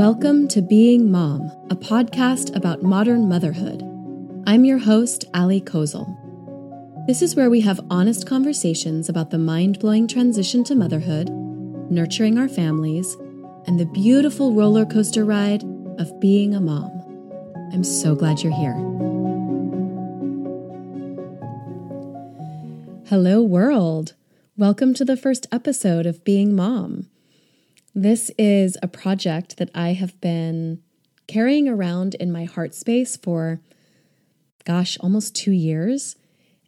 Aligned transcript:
Welcome 0.00 0.48
to 0.48 0.62
Being 0.62 1.10
Mom, 1.10 1.52
a 1.68 1.76
podcast 1.76 2.56
about 2.56 2.82
modern 2.82 3.28
motherhood. 3.28 3.82
I'm 4.46 4.64
your 4.64 4.78
host, 4.78 5.26
Ali 5.34 5.60
Kozoll. 5.60 6.16
This 7.06 7.20
is 7.20 7.36
where 7.36 7.50
we 7.50 7.60
have 7.60 7.84
honest 7.90 8.26
conversations 8.26 9.10
about 9.10 9.28
the 9.28 9.36
mind 9.36 9.78
blowing 9.78 10.08
transition 10.08 10.64
to 10.64 10.74
motherhood, 10.74 11.28
nurturing 11.28 12.38
our 12.38 12.48
families, 12.48 13.14
and 13.66 13.78
the 13.78 13.84
beautiful 13.84 14.54
roller 14.54 14.86
coaster 14.86 15.22
ride 15.22 15.64
of 15.98 16.18
being 16.18 16.54
a 16.54 16.62
mom. 16.62 16.90
I'm 17.70 17.84
so 17.84 18.14
glad 18.14 18.42
you're 18.42 18.56
here. 18.56 18.76
Hello, 23.10 23.42
world. 23.42 24.14
Welcome 24.56 24.94
to 24.94 25.04
the 25.04 25.18
first 25.18 25.46
episode 25.52 26.06
of 26.06 26.24
Being 26.24 26.56
Mom. 26.56 27.10
This 27.94 28.30
is 28.38 28.76
a 28.82 28.88
project 28.88 29.56
that 29.56 29.70
I 29.74 29.94
have 29.94 30.20
been 30.20 30.82
carrying 31.26 31.68
around 31.68 32.14
in 32.14 32.30
my 32.30 32.44
heart 32.44 32.74
space 32.74 33.16
for, 33.16 33.60
gosh, 34.64 34.96
almost 35.00 35.34
two 35.34 35.52
years. 35.52 36.16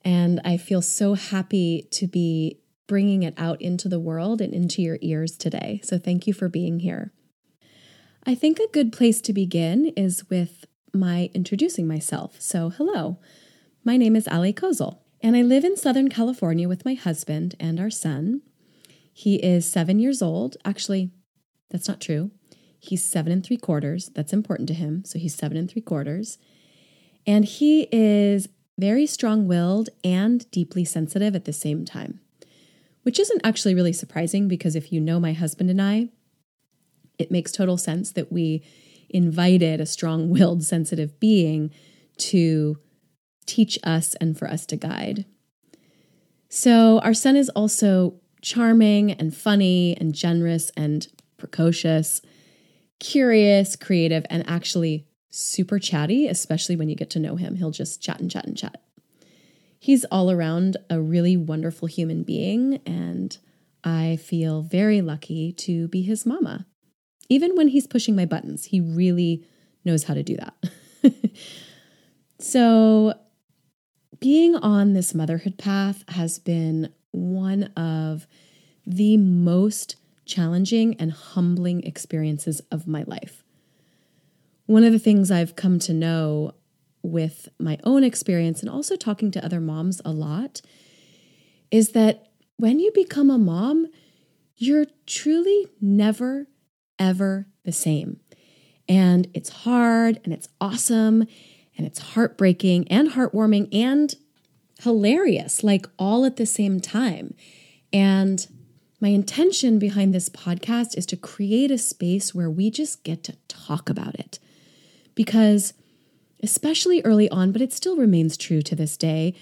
And 0.05 0.41
I 0.45 0.57
feel 0.57 0.83
so 0.83 1.15
happy 1.15 1.87
to 1.93 2.07
be 2.07 2.59
bringing 2.89 3.23
it 3.23 3.35
out 3.39 3.61
into 3.63 3.89
the 3.89 4.01
world 4.01 4.41
and 4.41 4.53
into 4.53 4.83
your 4.83 4.99
ears 5.01 5.37
today. 5.37 5.81
So 5.85 5.99
thank 5.99 6.27
you 6.27 6.35
for 6.35 6.49
being 6.49 6.81
here. 6.81 7.13
I 8.25 8.35
think 8.35 8.59
a 8.59 8.69
good 8.73 8.93
place 8.93 9.21
to 9.23 9.33
begin 9.33 9.93
is 9.97 10.29
with 10.29 10.65
my 10.93 11.31
introducing 11.35 11.89
myself. 11.89 12.41
So, 12.41 12.69
hello, 12.69 13.19
my 13.83 13.97
name 13.97 14.15
is 14.15 14.29
Ali 14.29 14.53
Kozoll, 14.53 14.99
and 15.21 15.35
I 15.35 15.43
live 15.43 15.65
in 15.65 15.77
Southern 15.77 16.09
California 16.09 16.69
with 16.69 16.85
my 16.85 16.95
husband 16.95 17.57
and 17.59 17.81
our 17.81 17.91
son. 17.91 18.43
He 19.13 19.37
is 19.37 19.71
seven 19.71 19.99
years 19.99 20.23
old. 20.23 20.57
Actually, 20.65 21.11
that's 21.71 21.89
not 21.89 22.01
true. 22.01 22.31
He's 22.79 23.05
seven 23.05 23.33
and 23.33 23.45
three 23.45 23.57
quarters. 23.57 24.11
That's 24.15 24.33
important 24.33 24.69
to 24.69 24.75
him. 24.75 25.05
So 25.05 25.19
he's 25.19 25.35
seven 25.35 25.57
and 25.57 25.71
three 25.71 25.83
quarters. 25.83 26.39
And 27.27 27.45
he 27.45 27.89
is 27.93 28.49
very 28.79 29.07
strong 29.07 29.47
willed 29.47 29.91
and 30.03 30.51
deeply 30.51 30.85
sensitive 30.85 31.37
at 31.37 31.45
the 31.45 31.53
same 31.53 31.85
time, 31.85 32.21
which 33.03 33.21
isn't 33.21 33.41
actually 33.45 33.75
really 33.75 33.93
surprising 33.93 34.49
because 34.49 34.75
if 34.75 34.93
you 34.93 35.01
know 35.01 35.21
my 35.21 35.33
husband 35.33 35.71
and 35.71 35.81
I, 35.81 36.09
it 37.19 37.31
makes 37.31 37.53
total 37.53 37.77
sense 37.77 38.11
that 38.13 38.33
we 38.33 38.65
invited 39.09 39.81
a 39.81 39.87
strong 39.87 40.31
willed, 40.31 40.65
sensitive 40.65 41.21
being 41.21 41.71
to 42.17 42.79
teach 43.47 43.79
us 43.85 44.15
and 44.17 44.37
for 44.37 44.49
us 44.49 44.67
to 44.67 44.77
guide. 44.77 45.27
So, 46.49 46.99
our 47.01 47.15
son 47.15 47.37
is 47.37 47.49
also 47.51 48.21
charming 48.43 49.13
and 49.13 49.35
funny 49.35 49.97
and 49.99 50.15
generous 50.15 50.71
and 50.77 51.07
precocious, 51.39 52.21
curious, 52.99 53.77
creative, 53.77 54.27
and 54.29 54.49
actually 54.49 55.07
super 55.31 55.79
chatty, 55.79 56.27
especially 56.29 56.77
when 56.77 56.89
you 56.89 56.95
get 56.95 57.11
to 57.11 57.19
know 57.19 57.37
him. 57.37 57.57
He'll 57.57 57.71
just 57.71 58.03
chat 58.03 58.21
and 58.21 58.31
chat 58.31 58.47
and 58.47 58.57
chat. 58.57 58.83
He's 59.79 60.05
all 60.07 60.31
around 60.31 60.77
a 60.91 61.01
really 61.01 61.37
wonderful 61.37 61.89
human 61.89 62.23
being, 62.23 62.81
and 62.87 63.37
I 63.83 64.17
feel 64.17 64.63
very 64.63 65.01
lucky 65.01 65.53
to 65.55 65.89
be 65.89 66.03
his 66.03 66.25
mama. 66.25 66.67
Even 67.29 67.57
when 67.57 67.69
he's 67.69 67.87
pushing 67.87 68.15
my 68.15 68.27
buttons, 68.27 68.67
he 68.67 68.81
really 68.81 69.45
knows 69.85 70.05
how 70.05 70.15
to 70.15 70.23
do 70.23 70.37
that. 70.37 70.55
so, 72.39 73.15
being 74.21 74.55
on 74.55 74.93
this 74.93 75.15
motherhood 75.15 75.59
path 75.59 76.05
has 76.09 76.39
been 76.39 76.93
one 77.13 77.65
of 77.77 78.27
the 78.87 79.17
most 79.17 79.97
challenging 80.25 80.97
and 80.99 81.13
humbling 81.13 81.83
experiences 81.85 82.61
of 82.71 82.87
my 82.87 83.05
life. 83.07 83.45
One 84.67 84.85
of 84.85 84.93
the 84.93 84.99
things 84.99 85.31
I've 85.31 85.57
come 85.57 85.79
to 85.81 85.93
know 85.93 86.55
with 87.03 87.49
my 87.59 87.79
own 87.85 88.05
experience 88.05 88.61
and 88.61 88.71
also 88.71 88.97
talking 88.97 89.31
to 89.33 89.45
other 89.45 89.61
moms 89.61 90.01
a 90.05 90.13
lot 90.13 90.63
is 91.71 91.91
that 91.91 92.29
when 92.57 92.79
you 92.79 92.93
become 92.95 93.31
a 93.31 93.39
mom, 93.39 93.89
you're 94.57 94.87
truly 95.07 95.67
never, 95.81 96.47
ever 96.99 97.47
the 97.65 97.73
same. 97.73 98.21
And 98.89 99.29
it's 99.35 99.49
hard 99.49 100.21
and 100.25 100.33
it's 100.33 100.49
awesome 100.61 101.27
and 101.77 101.87
it's 101.87 101.99
heartbreaking 101.99 102.89
and 102.89 103.11
heartwarming 103.11 103.75
and 103.75 104.15
hilarious, 104.83 105.63
like 105.63 105.87
all 105.99 106.25
at 106.25 106.37
the 106.37 106.47
same 106.47 106.81
time. 106.81 107.35
And 107.93 108.47
my 109.01 109.09
intention 109.09 109.79
behind 109.79 110.15
this 110.15 110.29
podcast 110.29 110.97
is 110.97 111.07
to 111.07 111.17
create 111.17 111.71
a 111.71 111.79
space 111.79 112.35
where 112.35 112.51
we 112.51 112.71
just 112.71 113.03
get 113.03 113.25
to 113.25 113.37
talk 113.49 113.91
about 113.91 114.15
it. 114.15 114.39
Because, 115.15 115.75
especially 116.43 117.03
early 117.03 117.29
on, 117.31 117.53
but 117.53 117.63
it 117.63 117.73
still 117.73 117.97
remains 117.97 118.37
true 118.37 118.63
to 118.63 118.77
this 118.77 118.97
day, 118.97 119.35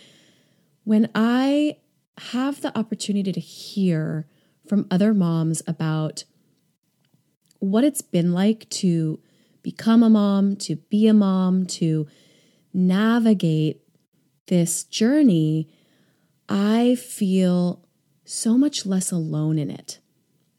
when 0.85 1.11
I 1.15 1.77
have 2.19 2.61
the 2.61 2.77
opportunity 2.77 3.33
to 3.33 3.41
hear 3.41 4.27
from 4.67 4.87
other 4.91 5.15
moms 5.15 5.63
about 5.67 6.25
what 7.59 7.85
it's 7.85 8.03
been 8.03 8.33
like 8.33 8.69
to 8.71 9.21
become 9.63 10.03
a 10.03 10.11
mom, 10.11 10.57
to 10.57 10.77
be 10.77 11.07
a 11.07 11.15
mom, 11.15 11.67
to 11.67 12.07
navigate 12.73 13.83
this 14.51 14.83
journey, 14.83 15.69
I 16.49 16.97
feel 16.97 17.87
so 18.25 18.59
much 18.59 18.85
less 18.85 19.13
alone 19.13 19.59
in 19.59 19.71
it. 19.71 20.01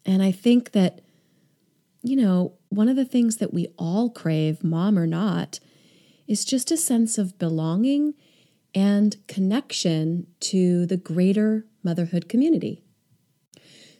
And 0.05 0.23
I 0.23 0.31
think 0.31 0.71
that, 0.71 1.01
you 2.01 2.15
know, 2.15 2.53
one 2.69 2.87
of 2.87 2.95
the 2.95 3.05
things 3.05 3.37
that 3.37 3.53
we 3.53 3.67
all 3.77 4.09
crave, 4.09 4.63
mom 4.63 4.97
or 4.97 5.05
not, 5.05 5.59
is 6.25 6.45
just 6.45 6.71
a 6.71 6.77
sense 6.77 7.17
of 7.17 7.37
belonging 7.37 8.13
and 8.73 9.17
connection 9.27 10.25
to 10.39 10.85
the 10.85 10.95
greater 10.95 11.65
motherhood 11.83 12.29
community. 12.29 12.81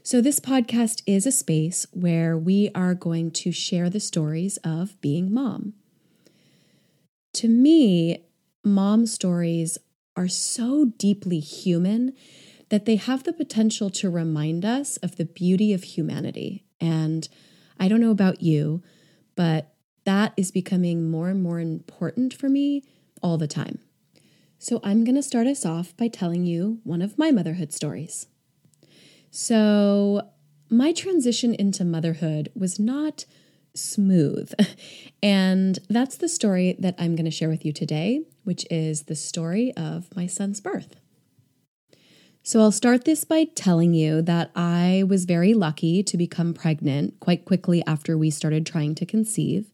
So, 0.04 0.22
this 0.22 0.40
podcast 0.40 1.04
is 1.06 1.28
a 1.28 1.32
space 1.32 1.86
where 1.92 2.38
we 2.38 2.72
are 2.74 2.96
going 2.96 3.32
to 3.32 3.52
share 3.52 3.90
the 3.90 4.00
stories 4.00 4.58
of 4.64 5.00
being 5.02 5.32
mom. 5.34 5.74
To 7.34 7.50
me, 7.50 8.24
mom 8.64 9.06
stories 9.06 9.78
are 10.16 10.28
so 10.28 10.86
deeply 10.98 11.40
human 11.40 12.14
that 12.70 12.86
they 12.86 12.96
have 12.96 13.24
the 13.24 13.34
potential 13.34 13.90
to 13.90 14.10
remind 14.10 14.64
us 14.64 14.98
of 14.98 15.18
the 15.18 15.26
beauty 15.26 15.74
of 15.74 15.84
humanity. 15.84 16.64
And 16.80 17.28
I 17.80 17.88
don't 17.88 18.02
know 18.02 18.12
about 18.12 18.42
you, 18.42 18.82
but 19.36 19.74
that 20.06 20.34
is 20.38 20.52
becoming 20.52 21.10
more 21.10 21.30
and 21.30 21.42
more 21.42 21.60
important 21.60 22.34
for 22.34 22.50
me 22.50 22.84
all 23.22 23.38
the 23.38 23.48
time. 23.48 23.80
So 24.58 24.80
I'm 24.84 25.04
going 25.04 25.16
to 25.16 25.24
start 25.24 25.48
us 25.48 25.66
off 25.66 25.96
by 25.98 26.08
telling 26.08 26.46
you 26.46 26.80
one 26.84 27.02
of 27.02 27.18
my 27.18 27.32
motherhood 27.32 27.74
stories. 27.74 28.28
So, 29.32 30.30
my 30.70 30.94
transition 30.94 31.54
into 31.54 31.84
motherhood 31.84 32.52
was 32.56 32.80
not 32.80 33.26
smooth. 33.74 34.54
And 35.24 35.78
that's 35.88 36.18
the 36.18 36.28
story 36.28 36.76
that 36.80 36.96
I'm 36.98 37.16
going 37.16 37.26
to 37.26 37.30
share 37.30 37.48
with 37.48 37.64
you 37.64 37.72
today, 37.72 38.24
which 38.44 38.66
is 38.72 39.04
the 39.04 39.16
story 39.16 39.72
of 39.78 40.10
my 40.16 40.26
son's 40.26 40.60
birth. 40.60 40.96
So 42.42 42.60
I'll 42.60 42.72
start 42.72 43.06
this 43.06 43.24
by 43.24 43.44
telling 43.44 43.94
you 43.94 44.24
that 44.24 44.50
I 44.56 45.04
was 45.08 45.26
very 45.26 45.54
lucky 45.54 46.02
to 46.02 46.18
become 46.18 46.56
pregnant 46.56 47.20
quite 47.20 47.46
quickly 47.46 47.84
after 47.86 48.18
we 48.18 48.32
started 48.32 48.66
trying 48.66 48.96
to 48.96 49.06
conceive. 49.06 49.72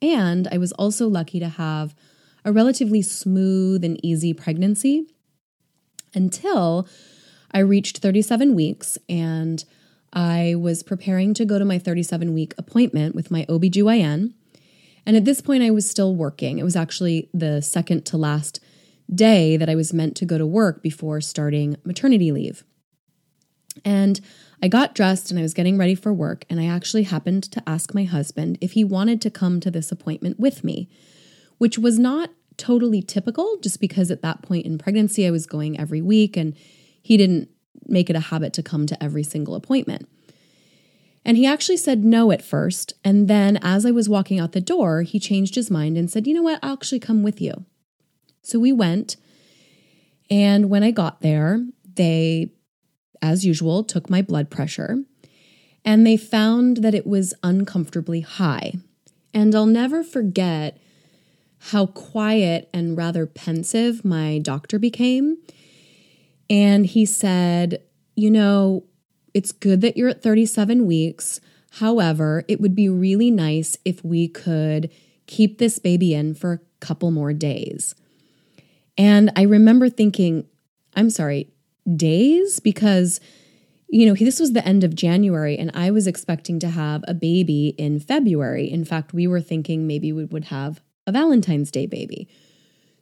And 0.00 0.48
I 0.50 0.56
was 0.56 0.72
also 0.72 1.08
lucky 1.08 1.40
to 1.40 1.48
have 1.48 1.94
a 2.42 2.52
relatively 2.52 3.02
smooth 3.02 3.84
and 3.84 4.02
easy 4.02 4.32
pregnancy 4.32 5.06
until 6.14 6.88
I 7.52 7.58
reached 7.58 7.98
37 7.98 8.54
weeks 8.54 8.96
and 9.10 9.62
I 10.12 10.54
was 10.56 10.82
preparing 10.82 11.34
to 11.34 11.44
go 11.44 11.58
to 11.58 11.64
my 11.64 11.78
37 11.78 12.32
week 12.32 12.54
appointment 12.58 13.14
with 13.14 13.30
my 13.30 13.44
OBGYN. 13.46 14.32
And 15.04 15.16
at 15.16 15.24
this 15.24 15.40
point, 15.40 15.62
I 15.62 15.70
was 15.70 15.88
still 15.88 16.14
working. 16.14 16.58
It 16.58 16.64
was 16.64 16.76
actually 16.76 17.28
the 17.32 17.60
second 17.60 18.04
to 18.06 18.16
last 18.16 18.60
day 19.14 19.56
that 19.56 19.68
I 19.68 19.76
was 19.76 19.92
meant 19.92 20.16
to 20.16 20.24
go 20.24 20.36
to 20.36 20.46
work 20.46 20.82
before 20.82 21.20
starting 21.20 21.76
maternity 21.84 22.32
leave. 22.32 22.64
And 23.84 24.20
I 24.62 24.68
got 24.68 24.94
dressed 24.94 25.30
and 25.30 25.38
I 25.38 25.42
was 25.42 25.54
getting 25.54 25.76
ready 25.76 25.94
for 25.94 26.12
work, 26.12 26.44
and 26.48 26.58
I 26.58 26.66
actually 26.66 27.04
happened 27.04 27.44
to 27.52 27.62
ask 27.66 27.94
my 27.94 28.04
husband 28.04 28.58
if 28.60 28.72
he 28.72 28.84
wanted 28.84 29.20
to 29.22 29.30
come 29.30 29.60
to 29.60 29.70
this 29.70 29.92
appointment 29.92 30.40
with 30.40 30.64
me, 30.64 30.88
which 31.58 31.78
was 31.78 31.98
not 31.98 32.30
totally 32.56 33.02
typical 33.02 33.58
just 33.60 33.80
because 33.80 34.10
at 34.10 34.22
that 34.22 34.40
point 34.42 34.64
in 34.64 34.78
pregnancy 34.78 35.26
I 35.26 35.30
was 35.30 35.46
going 35.46 35.78
every 35.78 36.00
week 36.00 36.38
and 36.38 36.56
he 37.02 37.18
didn't 37.18 37.50
make 37.88 38.10
it 38.10 38.16
a 38.16 38.20
habit 38.20 38.52
to 38.54 38.62
come 38.62 38.86
to 38.86 39.02
every 39.02 39.22
single 39.22 39.54
appointment. 39.54 40.08
And 41.24 41.36
he 41.36 41.44
actually 41.44 41.76
said 41.76 42.04
no 42.04 42.30
at 42.30 42.42
first. 42.42 42.92
And 43.02 43.26
then 43.26 43.58
as 43.60 43.84
I 43.84 43.90
was 43.90 44.08
walking 44.08 44.38
out 44.38 44.52
the 44.52 44.60
door, 44.60 45.02
he 45.02 45.18
changed 45.18 45.56
his 45.56 45.70
mind 45.70 45.98
and 45.98 46.10
said, 46.10 46.26
You 46.26 46.34
know 46.34 46.42
what? 46.42 46.60
I'll 46.62 46.74
actually 46.74 47.00
come 47.00 47.22
with 47.22 47.40
you. 47.40 47.64
So 48.42 48.60
we 48.60 48.72
went. 48.72 49.16
And 50.30 50.70
when 50.70 50.82
I 50.82 50.92
got 50.92 51.20
there, 51.22 51.66
they, 51.94 52.52
as 53.20 53.44
usual, 53.44 53.82
took 53.82 54.08
my 54.08 54.22
blood 54.22 54.50
pressure 54.50 54.98
and 55.86 56.04
they 56.04 56.16
found 56.16 56.78
that 56.78 56.94
it 56.94 57.06
was 57.06 57.32
uncomfortably 57.44 58.20
high. 58.20 58.74
And 59.32 59.54
I'll 59.54 59.66
never 59.66 60.02
forget 60.02 60.78
how 61.70 61.86
quiet 61.86 62.68
and 62.74 62.96
rather 62.96 63.24
pensive 63.24 64.04
my 64.04 64.38
doctor 64.38 64.78
became. 64.78 65.38
And 66.48 66.86
he 66.86 67.04
said, 67.04 67.82
You 68.14 68.30
know, 68.30 68.84
it's 69.34 69.52
good 69.52 69.80
that 69.82 69.96
you're 69.96 70.08
at 70.08 70.22
37 70.22 70.86
weeks. 70.86 71.40
However, 71.72 72.44
it 72.48 72.60
would 72.60 72.74
be 72.74 72.88
really 72.88 73.30
nice 73.30 73.76
if 73.84 74.04
we 74.04 74.28
could 74.28 74.90
keep 75.26 75.58
this 75.58 75.78
baby 75.78 76.14
in 76.14 76.34
for 76.34 76.52
a 76.52 76.60
couple 76.80 77.10
more 77.10 77.32
days. 77.32 77.94
And 78.96 79.30
I 79.36 79.42
remember 79.42 79.88
thinking, 79.88 80.46
I'm 80.94 81.10
sorry, 81.10 81.52
days? 81.94 82.60
Because, 82.60 83.20
you 83.88 84.06
know, 84.06 84.14
this 84.14 84.40
was 84.40 84.52
the 84.52 84.66
end 84.66 84.84
of 84.84 84.94
January 84.94 85.58
and 85.58 85.70
I 85.74 85.90
was 85.90 86.06
expecting 86.06 86.58
to 86.60 86.70
have 86.70 87.04
a 87.06 87.14
baby 87.14 87.74
in 87.76 88.00
February. 88.00 88.70
In 88.70 88.84
fact, 88.84 89.12
we 89.12 89.26
were 89.26 89.40
thinking 89.40 89.86
maybe 89.86 90.12
we 90.12 90.24
would 90.24 90.46
have 90.46 90.80
a 91.06 91.12
Valentine's 91.12 91.70
Day 91.70 91.86
baby. 91.86 92.28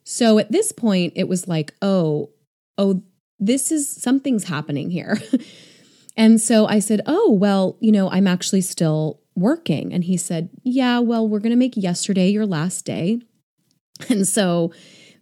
So 0.03 0.39
at 0.39 0.53
this 0.53 0.73
point, 0.73 1.15
it 1.17 1.29
was 1.29 1.49
like, 1.49 1.75
oh, 1.81 2.31
oh, 2.77 3.03
this 3.47 3.71
is 3.71 3.89
something's 3.89 4.45
happening 4.45 4.91
here. 4.91 5.21
and 6.17 6.41
so 6.41 6.67
I 6.67 6.79
said, 6.79 7.01
oh, 7.07 7.31
well, 7.31 7.77
you 7.81 7.93
know, 7.93 8.11
I'm 8.11 8.27
actually 8.27 8.63
still 8.63 9.21
working. 9.37 9.93
And 9.93 10.05
he 10.05 10.17
said, 10.17 10.49
yeah, 10.63 10.99
well, 10.99 11.29
we're 11.29 11.41
going 11.41 11.51
to 11.51 11.57
make 11.57 11.77
yesterday 11.77 12.29
your 12.29 12.47
last 12.47 12.85
day. 12.85 13.21
And 14.09 14.27
so 14.27 14.73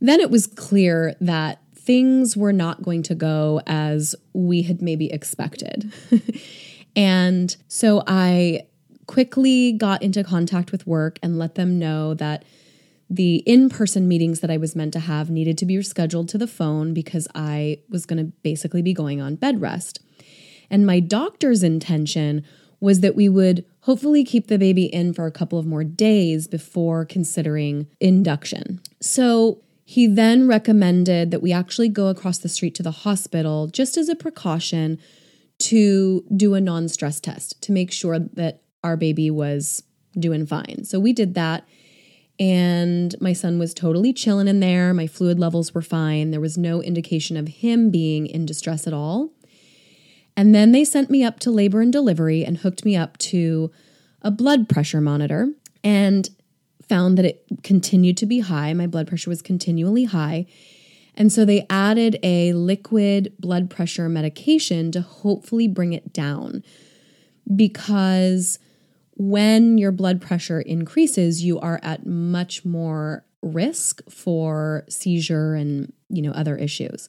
then 0.01 0.19
it 0.19 0.31
was 0.31 0.47
clear 0.47 1.15
that 1.21 1.61
things 1.75 2.39
were 2.39 2.55
not 2.55 2.83
going 2.83 3.03
to 3.03 3.15
go 3.15 3.61
as 3.67 4.15
we 4.33 4.63
had 4.63 4.81
maybe 4.81 5.13
expected. 5.13 5.93
and 6.97 7.55
so 7.69 8.03
I 8.07 8.63
quickly 9.07 9.73
got 9.73 10.03
into 10.03 10.25
contact 10.25 10.73
with 10.73 10.87
work 10.87 11.19
and 11.23 11.39
let 11.39 11.55
them 11.55 11.79
know 11.79 12.15
that 12.15 12.47
the 13.13 13.37
in 13.47 13.69
person 13.69 14.09
meetings 14.09 14.41
that 14.41 14.51
I 14.51 14.57
was 14.57 14.75
meant 14.75 14.95
to 14.95 15.01
have 15.01 15.29
needed 15.29 15.59
to 15.59 15.67
be 15.67 15.77
rescheduled 15.77 16.29
to 16.29 16.39
the 16.39 16.47
phone 16.47 16.95
because 16.95 17.29
I 17.35 17.81
was 17.91 18.07
going 18.07 18.25
to 18.25 18.33
basically 18.43 18.81
be 18.81 18.95
going 18.95 19.21
on 19.21 19.35
bed 19.35 19.61
rest. 19.61 20.01
And 20.71 20.87
my 20.87 20.99
doctor's 20.99 21.63
intention 21.63 22.43
was 22.81 23.01
that 23.01 23.15
we 23.15 23.29
would 23.29 23.67
hopefully 23.81 24.25
keep 24.25 24.47
the 24.47 24.59
baby 24.59 24.87
in 24.87 25.13
for 25.13 25.27
a 25.27 25.31
couple 25.31 25.59
of 25.59 25.67
more 25.67 25.85
days 25.85 26.49
before 26.49 27.05
considering 27.05 27.87
induction. 28.01 28.81
So 29.01 29.63
he 29.85 30.07
then 30.07 30.49
recommended 30.49 31.31
that 31.33 31.43
we 31.43 31.53
actually 31.53 31.91
go 31.91 32.09
across 32.09 32.39
the 32.39 32.49
street 32.49 32.75
to 32.77 32.83
the 32.83 32.91
hospital 32.91 33.67
just 33.67 33.99
as 33.99 34.09
a 34.09 34.17
precaution 34.17 34.99
to 35.59 36.25
do 36.35 36.55
a 36.55 36.61
non 36.61 36.89
stress 36.89 37.21
test 37.21 37.61
to 37.63 37.73
make 37.73 37.93
sure 37.93 38.19
that 38.19 38.63
our 38.83 38.97
baby 38.97 39.31
was 39.31 39.83
doing 40.19 40.47
fine. 40.47 40.85
So 40.85 40.99
we 40.99 41.13
did 41.13 41.35
that 41.35 41.69
and 42.43 43.15
my 43.21 43.33
son 43.33 43.61
was 43.61 43.73
totally 43.73 44.13
chilling 44.13 44.49
in 44.49 44.59
there. 44.59 44.93
My 44.93 45.07
fluid 45.07 45.39
levels 45.39 45.73
were 45.73 45.81
fine. 45.81 46.33
There 46.33 46.41
was 46.41 46.59
no 46.59 46.83
indication 46.83 47.37
of 47.37 47.47
him 47.47 47.89
being 47.89 48.27
in 48.27 48.47
distress 48.47 48.89
at 48.89 48.93
all. 48.93 49.31
And 50.37 50.53
then 50.53 50.73
they 50.73 50.85
sent 50.85 51.09
me 51.09 51.23
up 51.23 51.39
to 51.41 51.53
labor 51.53 51.81
and 51.81 51.93
delivery 51.93 52.45
and 52.45 52.57
hooked 52.57 52.85
me 52.85 52.97
up 52.97 53.17
to 53.19 53.71
a 54.23 54.33
blood 54.33 54.69
pressure 54.69 55.01
monitor 55.01 55.53
and 55.85 56.29
found 56.89 57.17
that 57.17 57.25
it 57.25 57.47
continued 57.63 58.17
to 58.17 58.27
be 58.27 58.41
high. 58.41 58.75
My 58.75 58.89
blood 58.89 59.07
pressure 59.07 59.31
was 59.31 59.41
continually 59.41 60.05
high. 60.05 60.47
And 61.15 61.33
so 61.33 61.45
they 61.45 61.65
added 61.71 62.19
a 62.25 62.55
liquid 62.55 63.35
blood 63.39 63.71
pressure 63.71 64.09
medication 64.09 64.91
to 64.91 65.01
hopefully 65.01 65.69
bring 65.69 65.93
it 65.93 66.13
down 66.13 66.65
because 67.55 68.59
when 69.17 69.79
your 69.79 69.93
blood 69.93 70.21
pressure 70.21 70.61
increases, 70.61 71.45
you 71.45 71.61
are 71.61 71.81
at 71.83 72.07
much 72.07 72.65
more 72.65 73.25
risk 73.43 74.01
for 74.09 74.85
seizure 74.89 75.55
and, 75.55 75.93
you 76.09 76.23
know, 76.23 76.33
other 76.33 76.57
issues. 76.57 77.09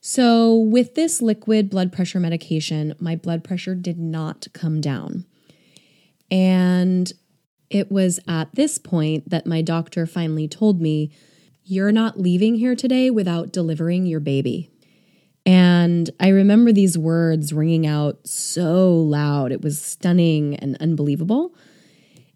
So, 0.00 0.54
with 0.54 0.94
this 0.94 1.20
liquid 1.20 1.68
blood 1.68 1.92
pressure 1.92 2.20
medication, 2.20 2.94
my 3.00 3.16
blood 3.16 3.42
pressure 3.42 3.74
did 3.74 3.98
not 3.98 4.46
come 4.52 4.80
down. 4.80 5.24
And 6.30 7.12
it 7.70 7.90
was 7.90 8.20
at 8.28 8.54
this 8.54 8.78
point 8.78 9.28
that 9.30 9.46
my 9.46 9.62
doctor 9.62 10.06
finally 10.06 10.46
told 10.46 10.80
me, 10.80 11.10
You're 11.64 11.92
not 11.92 12.20
leaving 12.20 12.54
here 12.54 12.76
today 12.76 13.10
without 13.10 13.52
delivering 13.52 14.06
your 14.06 14.20
baby. 14.20 14.70
And 15.46 16.10
I 16.18 16.28
remember 16.28 16.72
these 16.72 16.98
words 16.98 17.52
ringing 17.52 17.86
out 17.86 18.26
so 18.26 18.92
loud. 18.92 19.52
It 19.52 19.62
was 19.62 19.80
stunning 19.80 20.56
and 20.56 20.76
unbelievable. 20.80 21.54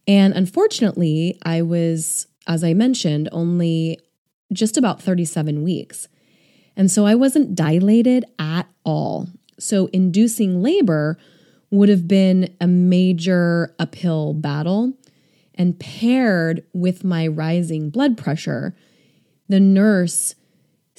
And 0.06 0.32
unfortunately, 0.32 1.36
I 1.42 1.62
was, 1.62 2.28
as 2.46 2.62
I 2.62 2.72
mentioned, 2.72 3.28
only 3.32 3.98
just 4.52 4.76
about 4.76 5.02
37 5.02 5.62
weeks. 5.62 6.06
And 6.76 6.88
so 6.88 7.04
I 7.04 7.16
wasn't 7.16 7.56
dilated 7.56 8.24
at 8.38 8.68
all. 8.84 9.28
So 9.58 9.86
inducing 9.92 10.62
labor 10.62 11.18
would 11.70 11.88
have 11.88 12.06
been 12.06 12.54
a 12.60 12.68
major 12.68 13.74
uphill 13.78 14.34
battle. 14.34 14.92
And 15.56 15.78
paired 15.78 16.64
with 16.72 17.04
my 17.04 17.26
rising 17.26 17.90
blood 17.90 18.16
pressure, 18.16 18.74
the 19.48 19.60
nurse 19.60 20.34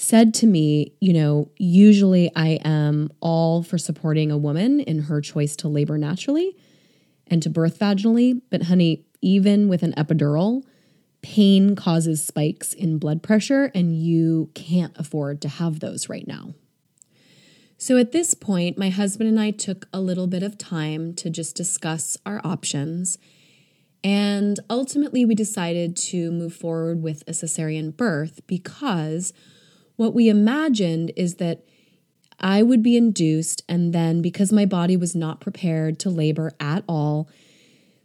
said 0.01 0.33
to 0.33 0.47
me, 0.47 0.93
you 0.99 1.13
know, 1.13 1.51
usually 1.57 2.31
I 2.35 2.59
am 2.65 3.11
all 3.19 3.61
for 3.61 3.77
supporting 3.77 4.31
a 4.31 4.37
woman 4.37 4.79
in 4.79 5.03
her 5.03 5.21
choice 5.21 5.55
to 5.57 5.67
labor 5.67 5.97
naturally 5.97 6.57
and 7.27 7.41
to 7.43 7.49
birth 7.51 7.77
vaginally. 7.77 8.41
But, 8.49 8.63
honey, 8.63 9.05
even 9.21 9.67
with 9.67 9.83
an 9.83 9.93
epidural, 9.93 10.63
pain 11.21 11.75
causes 11.75 12.25
spikes 12.25 12.73
in 12.73 12.97
blood 12.97 13.21
pressure, 13.21 13.71
and 13.75 13.95
you 13.95 14.49
can't 14.55 14.93
afford 14.97 15.39
to 15.41 15.47
have 15.47 15.79
those 15.79 16.09
right 16.09 16.27
now. 16.27 16.55
So, 17.77 17.97
at 17.97 18.11
this 18.11 18.33
point, 18.33 18.79
my 18.79 18.89
husband 18.89 19.29
and 19.29 19.39
I 19.39 19.51
took 19.51 19.87
a 19.93 20.01
little 20.01 20.27
bit 20.27 20.41
of 20.41 20.57
time 20.57 21.13
to 21.15 21.29
just 21.29 21.55
discuss 21.55 22.17
our 22.25 22.41
options. 22.43 23.19
And 24.03 24.59
ultimately, 24.67 25.25
we 25.25 25.35
decided 25.35 25.95
to 25.97 26.31
move 26.31 26.55
forward 26.55 27.03
with 27.03 27.21
a 27.27 27.31
cesarean 27.31 27.95
birth 27.95 28.41
because 28.47 29.31
what 30.01 30.15
we 30.15 30.29
imagined 30.29 31.11
is 31.15 31.35
that 31.35 31.63
I 32.39 32.63
would 32.63 32.81
be 32.81 32.97
induced, 32.97 33.61
and 33.69 33.93
then 33.93 34.19
because 34.19 34.51
my 34.51 34.65
body 34.65 34.97
was 34.97 35.15
not 35.15 35.39
prepared 35.39 35.99
to 35.99 36.09
labor 36.09 36.53
at 36.59 36.83
all, 36.89 37.29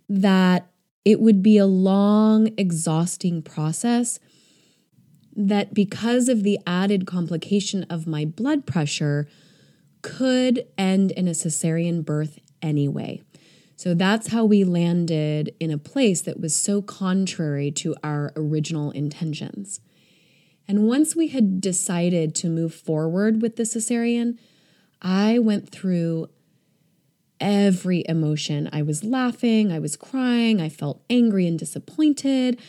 that 0.06 0.70
it 1.06 1.20
would 1.20 1.42
be 1.42 1.56
a 1.56 1.64
long, 1.64 2.50
exhausting 2.58 3.40
process. 3.40 4.20
That 5.34 5.72
because 5.72 6.28
of 6.28 6.42
the 6.42 6.58
added 6.66 7.06
complication 7.06 7.84
of 7.84 8.06
my 8.06 8.26
blood 8.26 8.66
pressure, 8.66 9.26
could 10.02 10.66
end 10.76 11.12
in 11.12 11.26
a 11.26 11.30
cesarean 11.30 12.04
birth 12.04 12.38
anyway. 12.60 13.22
So 13.74 13.94
that's 13.94 14.28
how 14.28 14.44
we 14.44 14.64
landed 14.64 15.54
in 15.58 15.70
a 15.70 15.78
place 15.78 16.20
that 16.20 16.38
was 16.38 16.54
so 16.54 16.82
contrary 16.82 17.70
to 17.70 17.96
our 18.04 18.34
original 18.36 18.90
intentions. 18.90 19.80
And 20.68 20.88
once 20.88 21.14
we 21.14 21.28
had 21.28 21.60
decided 21.60 22.34
to 22.36 22.48
move 22.48 22.74
forward 22.74 23.40
with 23.40 23.56
the 23.56 23.62
cesarean, 23.62 24.38
I 25.00 25.38
went 25.38 25.70
through 25.70 26.28
every 27.40 28.04
emotion. 28.08 28.68
I 28.72 28.82
was 28.82 29.04
laughing, 29.04 29.70
I 29.70 29.78
was 29.78 29.96
crying, 29.96 30.60
I 30.60 30.68
felt 30.68 31.04
angry 31.08 31.46
and 31.46 31.58
disappointed. 31.58 32.60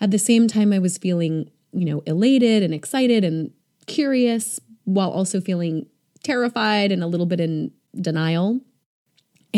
At 0.00 0.10
the 0.10 0.18
same 0.18 0.48
time, 0.48 0.72
I 0.72 0.78
was 0.78 0.98
feeling, 0.98 1.50
you 1.72 1.84
know, 1.84 2.02
elated 2.06 2.62
and 2.62 2.72
excited 2.72 3.24
and 3.24 3.52
curious 3.86 4.60
while 4.84 5.10
also 5.10 5.40
feeling 5.40 5.86
terrified 6.22 6.92
and 6.92 7.02
a 7.02 7.06
little 7.06 7.26
bit 7.26 7.40
in 7.40 7.72
denial. 8.00 8.60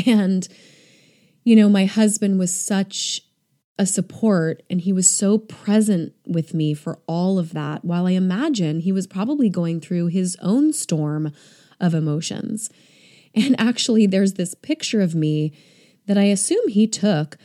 And, 0.06 0.48
you 1.44 1.54
know, 1.54 1.68
my 1.68 1.84
husband 1.84 2.38
was 2.38 2.54
such 2.54 3.22
a 3.78 3.86
support 3.86 4.62
and 4.70 4.82
he 4.82 4.92
was 4.92 5.10
so 5.10 5.36
present 5.36 6.12
with 6.26 6.54
me 6.54 6.74
for 6.74 6.98
all 7.06 7.38
of 7.38 7.52
that 7.52 7.84
while 7.84 8.06
I 8.06 8.12
imagine 8.12 8.80
he 8.80 8.92
was 8.92 9.06
probably 9.06 9.48
going 9.48 9.80
through 9.80 10.06
his 10.08 10.36
own 10.40 10.72
storm 10.72 11.32
of 11.80 11.94
emotions. 11.94 12.70
And 13.34 13.56
actually, 13.58 14.06
there's 14.06 14.34
this 14.34 14.54
picture 14.54 15.00
of 15.00 15.14
me 15.14 15.52
that 16.06 16.16
I 16.16 16.24
assume 16.24 16.68
he 16.68 16.86
took 16.86 17.36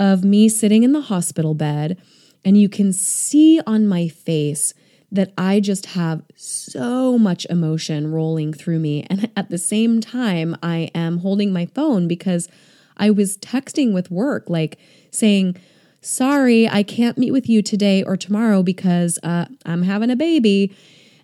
of 0.00 0.24
me 0.24 0.48
sitting 0.48 0.82
in 0.82 0.92
the 0.92 1.02
hospital 1.02 1.54
bed, 1.54 2.00
and 2.44 2.58
you 2.58 2.68
can 2.68 2.92
see 2.92 3.60
on 3.66 3.86
my 3.86 4.08
face 4.08 4.72
that 5.12 5.32
I 5.38 5.60
just 5.60 5.86
have 5.86 6.22
so 6.34 7.18
much 7.18 7.46
emotion 7.50 8.10
rolling 8.10 8.52
through 8.52 8.80
me. 8.80 9.06
And 9.10 9.30
at 9.36 9.50
the 9.50 9.58
same 9.58 10.00
time, 10.00 10.56
I 10.62 10.90
am 10.94 11.18
holding 11.18 11.52
my 11.52 11.66
phone 11.66 12.08
because 12.08 12.48
I 12.96 13.10
was 13.10 13.36
texting 13.38 13.92
with 13.92 14.10
work, 14.10 14.48
like 14.48 14.78
saying, 15.10 15.56
sorry, 16.04 16.68
I 16.68 16.82
can't 16.82 17.18
meet 17.18 17.32
with 17.32 17.48
you 17.48 17.62
today 17.62 18.02
or 18.02 18.16
tomorrow 18.16 18.62
because 18.62 19.18
uh, 19.22 19.46
I'm 19.64 19.82
having 19.82 20.10
a 20.10 20.16
baby. 20.16 20.74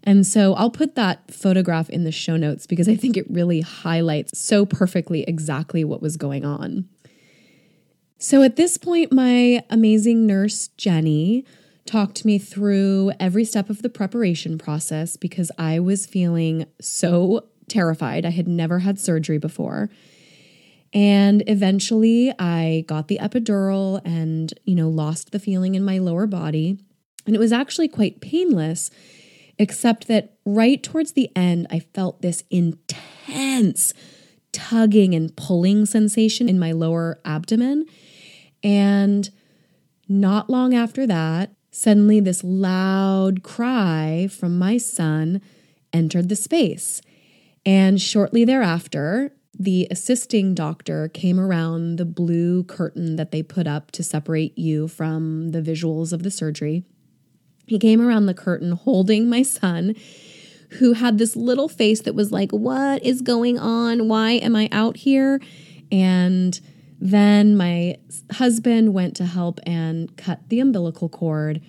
And 0.02 0.26
so 0.26 0.54
I'll 0.54 0.70
put 0.70 0.94
that 0.94 1.30
photograph 1.30 1.90
in 1.90 2.04
the 2.04 2.12
show 2.12 2.36
notes 2.36 2.66
because 2.66 2.88
I 2.88 2.96
think 2.96 3.16
it 3.16 3.30
really 3.30 3.60
highlights 3.60 4.38
so 4.38 4.64
perfectly 4.64 5.22
exactly 5.24 5.84
what 5.84 6.00
was 6.00 6.16
going 6.16 6.44
on. 6.44 6.88
So 8.18 8.42
at 8.42 8.56
this 8.56 8.76
point, 8.76 9.12
my 9.12 9.64
amazing 9.70 10.26
nurse, 10.26 10.68
Jenny, 10.68 11.44
talked 11.86 12.24
me 12.24 12.38
through 12.38 13.12
every 13.18 13.44
step 13.44 13.68
of 13.68 13.82
the 13.82 13.88
preparation 13.88 14.58
process 14.58 15.16
because 15.16 15.50
I 15.58 15.80
was 15.80 16.06
feeling 16.06 16.66
so 16.80 17.46
terrified. 17.68 18.24
I 18.24 18.30
had 18.30 18.48
never 18.48 18.80
had 18.80 18.98
surgery 18.98 19.38
before. 19.38 19.90
And 20.92 21.44
eventually 21.46 22.32
I 22.38 22.84
got 22.86 23.08
the 23.08 23.18
epidural 23.18 24.00
and, 24.04 24.52
you 24.64 24.74
know, 24.74 24.88
lost 24.88 25.30
the 25.30 25.38
feeling 25.38 25.74
in 25.74 25.84
my 25.84 25.98
lower 25.98 26.26
body. 26.26 26.78
And 27.26 27.36
it 27.36 27.38
was 27.38 27.52
actually 27.52 27.88
quite 27.88 28.20
painless, 28.20 28.90
except 29.58 30.08
that 30.08 30.36
right 30.44 30.82
towards 30.82 31.12
the 31.12 31.30
end, 31.36 31.66
I 31.70 31.80
felt 31.80 32.22
this 32.22 32.42
intense 32.50 33.94
tugging 34.52 35.14
and 35.14 35.36
pulling 35.36 35.86
sensation 35.86 36.48
in 36.48 36.58
my 36.58 36.72
lower 36.72 37.20
abdomen. 37.24 37.86
And 38.64 39.30
not 40.08 40.50
long 40.50 40.74
after 40.74 41.06
that, 41.06 41.52
suddenly 41.70 42.18
this 42.18 42.42
loud 42.42 43.44
cry 43.44 44.28
from 44.28 44.58
my 44.58 44.76
son 44.76 45.40
entered 45.92 46.28
the 46.28 46.36
space. 46.36 47.00
And 47.64 48.00
shortly 48.00 48.44
thereafter, 48.44 49.32
the 49.58 49.86
assisting 49.90 50.54
doctor 50.54 51.08
came 51.08 51.38
around 51.38 51.96
the 51.96 52.04
blue 52.04 52.64
curtain 52.64 53.16
that 53.16 53.30
they 53.30 53.42
put 53.42 53.66
up 53.66 53.90
to 53.92 54.02
separate 54.02 54.56
you 54.56 54.88
from 54.88 55.50
the 55.50 55.60
visuals 55.60 56.12
of 56.12 56.22
the 56.22 56.30
surgery. 56.30 56.84
He 57.66 57.78
came 57.78 58.00
around 58.00 58.26
the 58.26 58.34
curtain 58.34 58.72
holding 58.72 59.28
my 59.28 59.42
son, 59.42 59.94
who 60.78 60.92
had 60.92 61.18
this 61.18 61.34
little 61.34 61.68
face 61.68 62.00
that 62.02 62.14
was 62.14 62.30
like, 62.32 62.52
What 62.52 63.04
is 63.04 63.22
going 63.22 63.58
on? 63.58 64.08
Why 64.08 64.32
am 64.32 64.54
I 64.54 64.68
out 64.72 64.96
here? 64.96 65.40
And 65.90 66.58
then 67.00 67.56
my 67.56 67.96
husband 68.32 68.94
went 68.94 69.16
to 69.16 69.24
help 69.24 69.58
and 69.64 70.16
cut 70.16 70.48
the 70.48 70.60
umbilical 70.60 71.08
cord. 71.08 71.60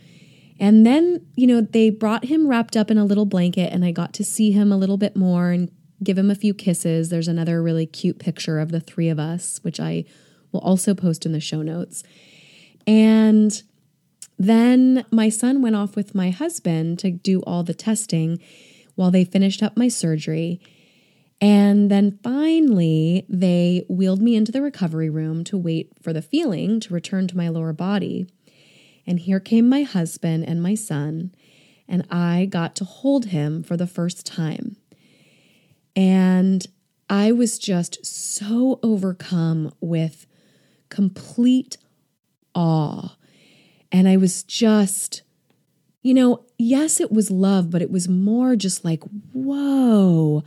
And 0.60 0.86
then, 0.86 1.26
you 1.36 1.48
know, 1.48 1.62
they 1.62 1.90
brought 1.90 2.26
him 2.26 2.48
wrapped 2.48 2.78
up 2.78 2.92
in 2.92 2.98
a 3.00 3.06
little 3.06 3.26
blanket, 3.26 3.74
and 3.74 3.84
I 3.84 3.92
got 3.92 4.14
to 4.14 4.24
see 4.24 4.52
him 4.52 4.72
a 4.72 4.78
little 4.78 4.98
bit 4.98 5.16
more 5.16 5.50
and 5.50 5.72
give 6.04 6.18
him 6.18 6.32
a 6.32 6.36
few 6.36 6.54
kisses. 6.54 7.10
There's 7.10 7.28
another 7.28 7.62
really 7.62 7.86
cute 7.86 8.20
picture 8.20 8.60
of 8.60 8.72
the 8.72 8.80
three 8.80 9.10
of 9.10 9.20
us, 9.20 9.60
which 9.64 9.80
I 9.80 10.06
will 10.52 10.62
also 10.62 10.94
post 10.94 11.26
in 11.26 11.32
the 11.32 11.40
show 11.40 11.62
notes. 11.62 12.04
And 12.88 13.62
then 14.38 15.06
my 15.12 15.30
son 15.30 15.62
went 15.62 15.76
off 15.76 15.96
with 15.96 16.16
my 16.16 16.32
husband 16.32 17.00
to 17.00 17.12
do 17.12 17.42
all 17.42 17.64
the 17.64 17.74
testing 17.74 18.40
while 18.96 19.12
they 19.12 19.24
finished 19.24 19.62
up 19.62 19.78
my 19.78 19.88
surgery. 19.88 20.60
And 21.40 21.90
then 21.90 22.20
finally, 22.24 23.26
they 23.30 23.86
wheeled 23.88 24.22
me 24.22 24.36
into 24.36 24.52
the 24.52 24.62
recovery 24.62 25.10
room 25.10 25.44
to 25.46 25.58
wait 25.58 25.92
for 26.02 26.14
the 26.14 26.22
feeling 26.22 26.80
to 26.82 26.94
return 26.94 27.28
to 27.28 27.38
my 27.38 27.50
lower 27.50 27.74
body. 27.74 28.28
And 29.08 29.20
here 29.20 29.40
came 29.40 29.68
my 29.68 29.84
husband 29.84 30.46
and 30.48 30.62
my 30.62 30.76
son, 30.76 31.34
and 31.88 32.06
I 32.12 32.46
got 32.46 32.76
to 32.76 32.86
hold 32.86 33.26
him 33.26 33.64
for 33.64 33.76
the 33.76 33.88
first 33.88 34.26
time. 34.26 34.78
And 35.96 36.66
I 37.10 37.32
was 37.32 37.60
just 37.60 38.06
so 38.06 38.80
overcome 38.82 39.74
with 39.82 40.26
complete 40.90 41.78
awe. 42.56 43.16
And 43.92 44.08
I 44.08 44.18
was 44.18 44.44
just, 44.44 45.22
you 46.02 46.14
know, 46.14 46.46
yes, 46.58 47.00
it 47.02 47.12
was 47.12 47.30
love, 47.30 47.70
but 47.70 47.82
it 47.82 47.92
was 47.92 48.08
more 48.08 48.56
just 48.56 48.86
like, 48.86 49.04
whoa. 49.34 50.44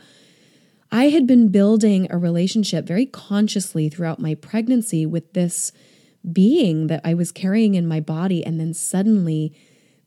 I 0.90 1.08
had 1.08 1.26
been 1.26 1.48
building 1.48 2.06
a 2.10 2.18
relationship 2.18 2.86
very 2.86 3.06
consciously 3.06 3.88
throughout 3.88 4.20
my 4.20 4.34
pregnancy 4.34 5.04
with 5.04 5.32
this 5.32 5.72
being 6.32 6.86
that 6.86 7.00
I 7.04 7.14
was 7.14 7.32
carrying 7.32 7.74
in 7.74 7.86
my 7.86 8.00
body. 8.00 8.44
And 8.44 8.58
then 8.58 8.72
suddenly, 8.72 9.52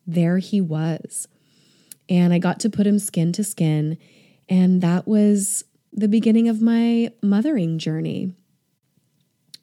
there 0.07 0.37
he 0.39 0.61
was. 0.61 1.27
And 2.09 2.33
I 2.33 2.39
got 2.39 2.59
to 2.61 2.69
put 2.69 2.87
him 2.87 2.99
skin 2.99 3.33
to 3.33 3.43
skin. 3.43 3.97
And 4.49 4.81
that 4.81 5.07
was 5.07 5.63
the 5.91 6.07
beginning 6.07 6.47
of 6.47 6.61
my 6.61 7.11
mothering 7.21 7.79
journey. 7.79 8.33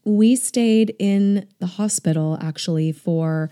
We 0.04 0.36
stayed 0.36 0.94
in 0.98 1.48
the 1.60 1.66
hospital 1.66 2.36
actually 2.40 2.92
for, 2.92 3.50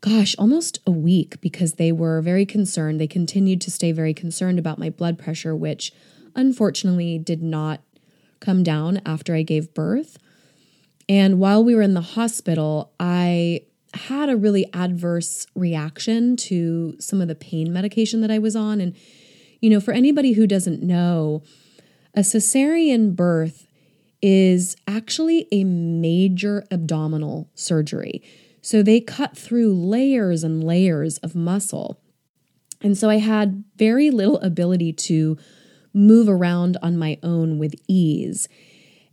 gosh, 0.00 0.34
almost 0.38 0.78
a 0.86 0.90
week 0.90 1.40
because 1.40 1.74
they 1.74 1.92
were 1.92 2.22
very 2.22 2.46
concerned. 2.46 3.00
They 3.00 3.06
continued 3.06 3.60
to 3.62 3.70
stay 3.70 3.92
very 3.92 4.14
concerned 4.14 4.58
about 4.58 4.78
my 4.78 4.88
blood 4.88 5.18
pressure, 5.18 5.54
which 5.54 5.92
unfortunately 6.34 7.18
did 7.18 7.42
not 7.42 7.80
come 8.40 8.62
down 8.62 9.02
after 9.04 9.34
I 9.34 9.42
gave 9.42 9.74
birth. 9.74 10.18
And 11.08 11.38
while 11.38 11.62
we 11.62 11.74
were 11.74 11.82
in 11.82 11.94
the 11.94 12.00
hospital, 12.00 12.92
I 12.98 13.62
had 13.94 14.30
a 14.30 14.36
really 14.36 14.66
adverse 14.72 15.46
reaction 15.54 16.36
to 16.36 16.96
some 16.98 17.20
of 17.20 17.28
the 17.28 17.34
pain 17.34 17.72
medication 17.72 18.22
that 18.22 18.30
I 18.30 18.38
was 18.38 18.56
on. 18.56 18.80
And 18.80 18.94
you 19.62 19.70
know, 19.70 19.80
for 19.80 19.92
anybody 19.92 20.32
who 20.32 20.46
doesn't 20.46 20.82
know, 20.82 21.42
a 22.14 22.20
cesarean 22.20 23.16
birth 23.16 23.66
is 24.20 24.76
actually 24.86 25.48
a 25.50 25.64
major 25.64 26.64
abdominal 26.70 27.48
surgery. 27.54 28.22
So 28.60 28.82
they 28.82 29.00
cut 29.00 29.36
through 29.36 29.74
layers 29.74 30.44
and 30.44 30.62
layers 30.62 31.18
of 31.18 31.34
muscle. 31.34 32.00
And 32.82 32.98
so 32.98 33.08
I 33.08 33.18
had 33.18 33.64
very 33.76 34.10
little 34.10 34.38
ability 34.40 34.92
to 34.94 35.38
move 35.94 36.28
around 36.28 36.76
on 36.82 36.98
my 36.98 37.18
own 37.22 37.58
with 37.58 37.74
ease. 37.88 38.48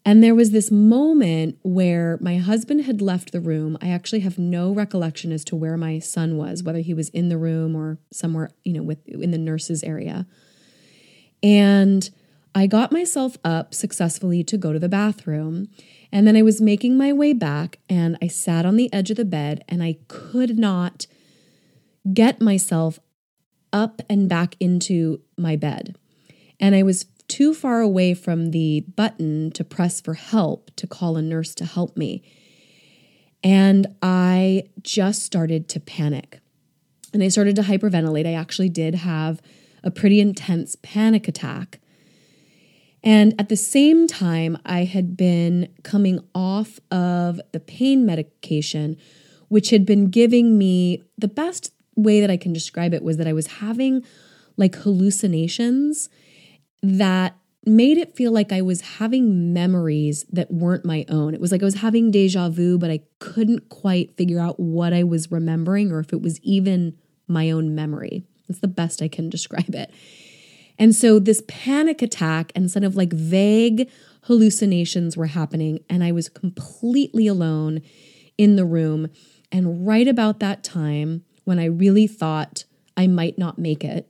And 0.05 0.23
there 0.23 0.35
was 0.35 0.51
this 0.51 0.71
moment 0.71 1.57
where 1.61 2.17
my 2.21 2.37
husband 2.37 2.85
had 2.85 3.01
left 3.01 3.31
the 3.31 3.41
room. 3.41 3.77
I 3.81 3.89
actually 3.89 4.21
have 4.21 4.39
no 4.39 4.71
recollection 4.71 5.31
as 5.31 5.43
to 5.45 5.55
where 5.55 5.77
my 5.77 5.99
son 5.99 6.37
was, 6.37 6.63
whether 6.63 6.79
he 6.79 6.93
was 6.93 7.09
in 7.09 7.29
the 7.29 7.37
room 7.37 7.75
or 7.75 7.99
somewhere, 8.11 8.51
you 8.63 8.73
know, 8.73 8.83
with 8.83 9.05
in 9.07 9.31
the 9.31 9.37
nurses 9.37 9.83
area. 9.83 10.25
And 11.43 12.09
I 12.55 12.65
got 12.67 12.91
myself 12.91 13.37
up 13.43 13.73
successfully 13.73 14.43
to 14.45 14.57
go 14.57 14.73
to 14.73 14.79
the 14.79 14.89
bathroom. 14.89 15.67
And 16.11 16.25
then 16.25 16.35
I 16.35 16.41
was 16.41 16.61
making 16.61 16.97
my 16.97 17.13
way 17.13 17.33
back 17.33 17.79
and 17.89 18.17
I 18.21 18.27
sat 18.27 18.65
on 18.65 18.75
the 18.75 18.91
edge 18.91 19.11
of 19.11 19.17
the 19.17 19.25
bed 19.25 19.63
and 19.69 19.83
I 19.83 19.97
could 20.07 20.57
not 20.57 21.05
get 22.13 22.41
myself 22.41 22.99
up 23.71 24.01
and 24.09 24.27
back 24.27 24.55
into 24.59 25.21
my 25.37 25.55
bed. 25.55 25.95
And 26.59 26.73
I 26.73 26.83
was 26.83 27.05
too 27.29 27.53
far 27.53 27.79
away 27.79 28.13
from 28.13 28.51
the 28.51 28.81
button 28.95 29.51
to 29.51 29.63
press 29.63 30.01
for 30.01 30.15
help 30.15 30.71
to 30.75 30.87
call 30.87 31.15
a 31.15 31.21
nurse 31.21 31.55
to 31.55 31.65
help 31.65 31.95
me. 31.95 32.23
And 33.43 33.87
I 34.01 34.63
just 34.81 35.23
started 35.23 35.69
to 35.69 35.79
panic. 35.79 36.39
And 37.13 37.23
I 37.23 37.29
started 37.29 37.55
to 37.55 37.61
hyperventilate. 37.61 38.27
I 38.27 38.33
actually 38.33 38.69
did 38.69 38.95
have 38.95 39.41
a 39.83 39.91
pretty 39.91 40.19
intense 40.19 40.75
panic 40.81 41.27
attack. 41.27 41.79
And 43.01 43.33
at 43.39 43.47
the 43.47 43.55
same 43.55 44.07
time, 44.07 44.57
I 44.65 44.83
had 44.83 45.15
been 45.15 45.69
coming 45.83 46.19
off 46.35 46.79
of 46.91 47.39
the 47.53 47.59
pain 47.61 48.05
medication, 48.05 48.97
which 49.47 49.69
had 49.69 49.85
been 49.85 50.09
giving 50.09 50.57
me 50.57 51.03
the 51.17 51.29
best 51.29 51.73
way 51.95 52.19
that 52.19 52.29
I 52.29 52.37
can 52.37 52.51
describe 52.51 52.93
it 52.93 53.03
was 53.03 53.17
that 53.17 53.27
I 53.27 53.33
was 53.33 53.47
having 53.47 54.03
like 54.57 54.75
hallucinations 54.75 56.09
that 56.81 57.35
made 57.65 57.97
it 57.97 58.15
feel 58.15 58.31
like 58.31 58.51
I 58.51 58.61
was 58.61 58.81
having 58.81 59.53
memories 59.53 60.25
that 60.31 60.51
weren't 60.51 60.85
my 60.85 61.05
own. 61.09 61.33
It 61.33 61.41
was 61.41 61.51
like 61.51 61.61
I 61.61 61.65
was 61.65 61.75
having 61.75 62.09
deja 62.11 62.49
vu, 62.49 62.77
but 62.77 62.89
I 62.89 63.01
couldn't 63.19 63.69
quite 63.69 64.15
figure 64.15 64.39
out 64.39 64.59
what 64.59 64.93
I 64.93 65.03
was 65.03 65.31
remembering 65.31 65.91
or 65.91 65.99
if 65.99 66.13
it 66.13 66.21
was 66.21 66.39
even 66.41 66.97
my 67.27 67.51
own 67.51 67.75
memory. 67.75 68.25
That's 68.47 68.61
the 68.61 68.67
best 68.67 69.01
I 69.01 69.07
can 69.07 69.29
describe 69.29 69.75
it. 69.75 69.91
And 70.77 70.95
so 70.95 71.19
this 71.19 71.43
panic 71.47 72.01
attack 72.01 72.53
and 72.55 72.71
sort 72.71 72.85
of 72.85 72.95
like 72.95 73.11
vague 73.11 73.89
hallucinations 74.23 75.17
were 75.17 75.27
happening, 75.27 75.79
and 75.89 76.03
I 76.03 76.13
was 76.13 76.29
completely 76.29 77.27
alone 77.27 77.81
in 78.37 78.55
the 78.55 78.65
room. 78.65 79.09
And 79.51 79.85
right 79.85 80.07
about 80.07 80.39
that 80.39 80.63
time, 80.63 81.25
when 81.43 81.59
I 81.59 81.65
really 81.65 82.07
thought 82.07 82.63
I 82.95 83.07
might 83.07 83.37
not 83.37 83.59
make 83.59 83.83
it, 83.83 84.09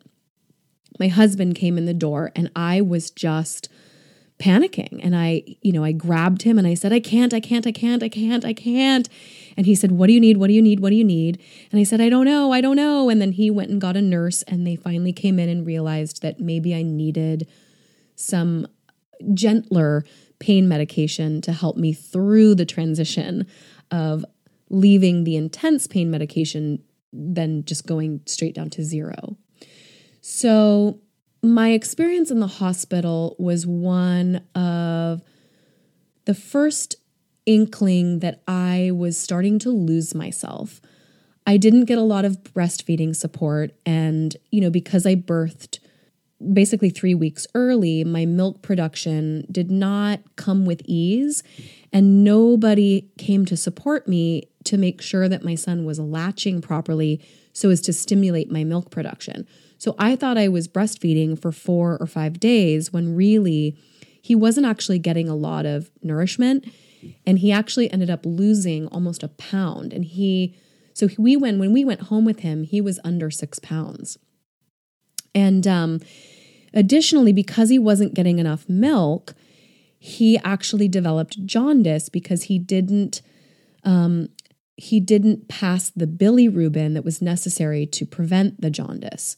my 1.00 1.08
husband 1.08 1.56
came 1.56 1.78
in 1.78 1.86
the 1.86 1.94
door 1.94 2.32
and 2.36 2.52
I 2.56 2.82
was 2.82 3.10
just 3.10 3.70
panicking. 4.40 5.00
And 5.04 5.16
I, 5.16 5.44
you 5.62 5.72
know, 5.72 5.84
I 5.84 5.92
grabbed 5.92 6.44
him 6.44 6.58
and 6.58 6.66
I 6.66 6.74
said, 6.74 6.94
I 6.94 7.00
can't, 7.00 7.34
I 7.34 7.40
can't, 7.40 7.68
I 7.68 7.72
can't, 7.72 8.02
I 8.02 8.10
can't, 8.10 8.46
I 8.46 8.54
can't. 8.54 9.10
And 9.58 9.66
he 9.66 9.76
said, 9.76 9.92
What 9.92 10.08
do 10.08 10.14
you 10.14 10.20
need? 10.20 10.38
What 10.38 10.48
do 10.48 10.54
you 10.54 10.62
need? 10.62 10.80
What 10.80 10.90
do 10.90 10.96
you 10.96 11.04
need? 11.04 11.42
And 11.72 11.80
I 11.80 11.84
said, 11.84 12.00
I 12.00 12.10
don't 12.10 12.26
know, 12.26 12.54
I 12.54 12.62
don't 12.62 12.78
know. 12.78 13.10
And 13.10 13.22
then 13.22 13.34
he 13.34 13.52
went 13.52 13.70
and 13.70 13.82
got 13.82 13.98
a 13.98 14.02
nurse 14.02 14.42
and 14.44 14.66
they 14.66 14.76
finally 14.76 15.14
came 15.14 15.40
in 15.40 15.50
and 15.50 15.68
realized 15.68 16.22
that 16.22 16.40
maybe 16.40 16.74
I 16.74 16.84
needed 16.84 17.48
some 18.16 18.68
gentler 19.34 20.06
pain 20.40 20.68
medication 20.70 21.42
to 21.42 21.52
help 21.52 21.76
me 21.76 21.92
through 21.92 22.56
the 22.56 22.66
transition 22.66 23.46
of 23.92 24.24
leaving 24.70 25.26
the 25.26 25.36
intense 25.36 25.88
pain 25.88 26.10
medication, 26.10 26.82
then 27.12 27.66
just 27.66 27.86
going 27.86 28.22
straight 28.26 28.56
down 28.56 28.70
to 28.70 28.84
zero. 28.84 29.38
So 30.22 31.00
my 31.42 31.72
experience 31.72 32.32
in 32.32 32.40
the 32.40 32.48
hospital 32.48 33.36
was 33.40 33.66
one 33.66 34.42
of 34.56 35.22
the 36.26 36.34
first 36.34 36.96
inkling 37.46 38.20
that 38.20 38.42
I 38.48 38.92
was 38.94 39.18
starting 39.18 39.58
to 39.60 39.72
lose 39.72 40.14
myself. 40.14 40.82
I 41.48 41.58
didn't 41.58 41.86
get 41.86 41.98
a 41.98 42.04
lot 42.04 42.26
of 42.26 42.44
breastfeeding 42.44 43.16
support. 43.16 43.72
And, 43.86 44.36
you 44.52 44.62
know, 44.62 44.70
because 44.70 45.06
I 45.06 45.16
birthed 45.16 45.80
basically 46.54 46.90
three 46.90 47.16
weeks 47.16 47.48
early, 47.56 48.04
my 48.04 48.26
milk 48.26 48.62
production 48.62 49.46
did 49.52 49.72
not 49.72 50.20
come 50.36 50.66
with 50.66 50.82
ease. 50.86 51.42
And 51.92 52.24
nobody 52.24 53.10
came 53.18 53.46
to 53.46 53.58
support 53.58 54.08
me 54.08 54.50
to 54.66 54.78
make 54.78 55.02
sure 55.02 55.28
that 55.28 55.44
my 55.44 55.56
son 55.56 55.86
was 55.86 56.00
latching 56.00 56.62
properly 56.62 57.20
so 57.52 57.70
as 57.72 57.82
to 57.82 57.94
stimulate 57.94 58.52
my 58.52 58.64
milk 58.64 58.92
production. 58.92 59.48
So 59.80 59.96
I 59.98 60.16
thought 60.16 60.38
I 60.38 60.50
was 60.50 60.68
breastfeeding 60.68 61.42
for 61.42 61.52
four 61.52 61.98
or 62.00 62.06
five 62.06 62.40
days 62.40 62.94
when 62.94 63.16
really 63.16 63.76
he 64.22 64.36
wasn't 64.36 64.68
actually 64.68 65.00
getting 65.00 65.28
a 65.28 65.36
lot 65.36 65.66
of 65.66 65.90
nourishment. 66.04 66.72
And 67.26 67.40
he 67.40 67.52
actually 67.52 67.92
ended 67.92 68.10
up 68.10 68.26
losing 68.26 68.88
almost 68.88 69.24
a 69.24 69.30
pound. 69.30 69.94
And 69.94 70.04
he, 70.04 70.54
so 70.94 71.08
we 71.18 71.38
went, 71.38 71.60
when 71.60 71.72
we 71.72 71.86
went 71.86 72.02
home 72.04 72.26
with 72.26 72.42
him, 72.42 72.64
he 72.64 72.82
was 72.82 73.00
under 73.06 73.32
six 73.32 73.58
pounds. 73.58 74.18
And 75.34 75.66
um, 75.66 76.02
additionally, 76.74 77.32
because 77.32 77.70
he 77.70 77.80
wasn't 77.80 78.14
getting 78.14 78.38
enough 78.38 78.68
milk, 78.68 79.34
he 79.98 80.38
actually 80.40 80.90
developed 80.90 81.46
jaundice 81.46 82.10
because 82.10 82.44
he 82.44 82.60
didn't 82.60 83.22
um, 83.86 84.28
he 84.76 85.00
didn't 85.00 85.48
pass 85.48 85.90
the 85.90 86.08
bilirubin 86.08 86.94
that 86.94 87.04
was 87.04 87.22
necessary 87.22 87.86
to 87.86 88.06
prevent 88.06 88.62
the 88.62 88.70
jaundice. 88.70 89.36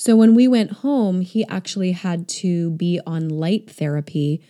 So 0.00 0.16
when 0.16 0.34
we 0.34 0.48
went 0.48 0.78
home, 0.78 1.20
he 1.20 1.44
actually 1.48 1.92
had 1.92 2.26
to 2.28 2.70
be 2.70 2.98
on 3.06 3.28
light 3.28 3.70
therapy 3.70 4.40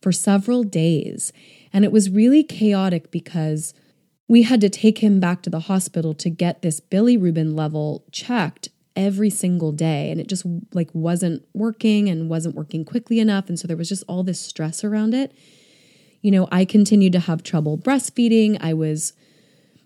for 0.00 0.12
several 0.12 0.62
days. 0.62 1.32
And 1.72 1.84
it 1.84 1.90
was 1.90 2.10
really 2.10 2.44
chaotic 2.44 3.10
because 3.10 3.74
we 4.28 4.42
had 4.42 4.60
to 4.60 4.68
take 4.68 4.98
him 4.98 5.18
back 5.18 5.42
to 5.42 5.50
the 5.50 5.66
hospital 5.66 6.14
to 6.14 6.30
get 6.30 6.62
this 6.62 6.78
bilirubin 6.78 7.56
level 7.58 8.04
checked 8.12 8.68
every 8.94 9.30
single 9.30 9.72
day 9.72 10.12
and 10.12 10.20
it 10.20 10.28
just 10.28 10.46
like 10.74 10.90
wasn't 10.92 11.44
working 11.54 12.08
and 12.08 12.30
wasn't 12.30 12.54
working 12.54 12.84
quickly 12.84 13.18
enough 13.18 13.48
and 13.48 13.58
so 13.58 13.66
there 13.66 13.76
was 13.76 13.88
just 13.88 14.04
all 14.06 14.22
this 14.22 14.40
stress 14.40 14.84
around 14.84 15.12
it. 15.12 15.32
You 16.22 16.30
know, 16.30 16.46
I 16.52 16.64
continued 16.64 17.14
to 17.14 17.20
have 17.20 17.42
trouble 17.42 17.76
breastfeeding. 17.76 18.58
I 18.60 18.74
was 18.74 19.12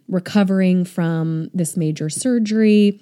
recovering 0.07 0.85
from 0.85 1.49
this 1.55 1.79
major 1.79 2.11
surgery 2.11 3.01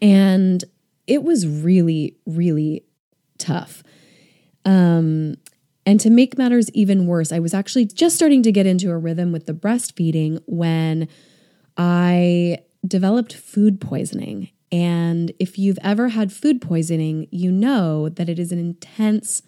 and 0.00 0.62
it 1.10 1.22
was 1.22 1.46
really 1.46 2.16
really 2.26 2.84
tough. 3.38 3.82
Um 4.64 5.34
and 5.86 5.98
to 6.00 6.10
make 6.10 6.38
matters 6.38 6.70
even 6.70 7.06
worse, 7.06 7.32
I 7.32 7.38
was 7.38 7.54
actually 7.54 7.86
just 7.86 8.14
starting 8.14 8.42
to 8.42 8.52
get 8.52 8.66
into 8.66 8.90
a 8.90 8.98
rhythm 8.98 9.32
with 9.32 9.46
the 9.46 9.54
breastfeeding 9.54 10.42
when 10.46 11.08
I 11.76 12.58
developed 12.86 13.34
food 13.34 13.80
poisoning 13.80 14.50
and 14.72 15.32
if 15.38 15.58
you've 15.58 15.78
ever 15.82 16.08
had 16.08 16.32
food 16.32 16.60
poisoning, 16.60 17.26
you 17.30 17.50
know 17.50 18.08
that 18.08 18.28
it 18.28 18.38
is 18.38 18.52
an 18.52 18.58
intense 18.58 19.42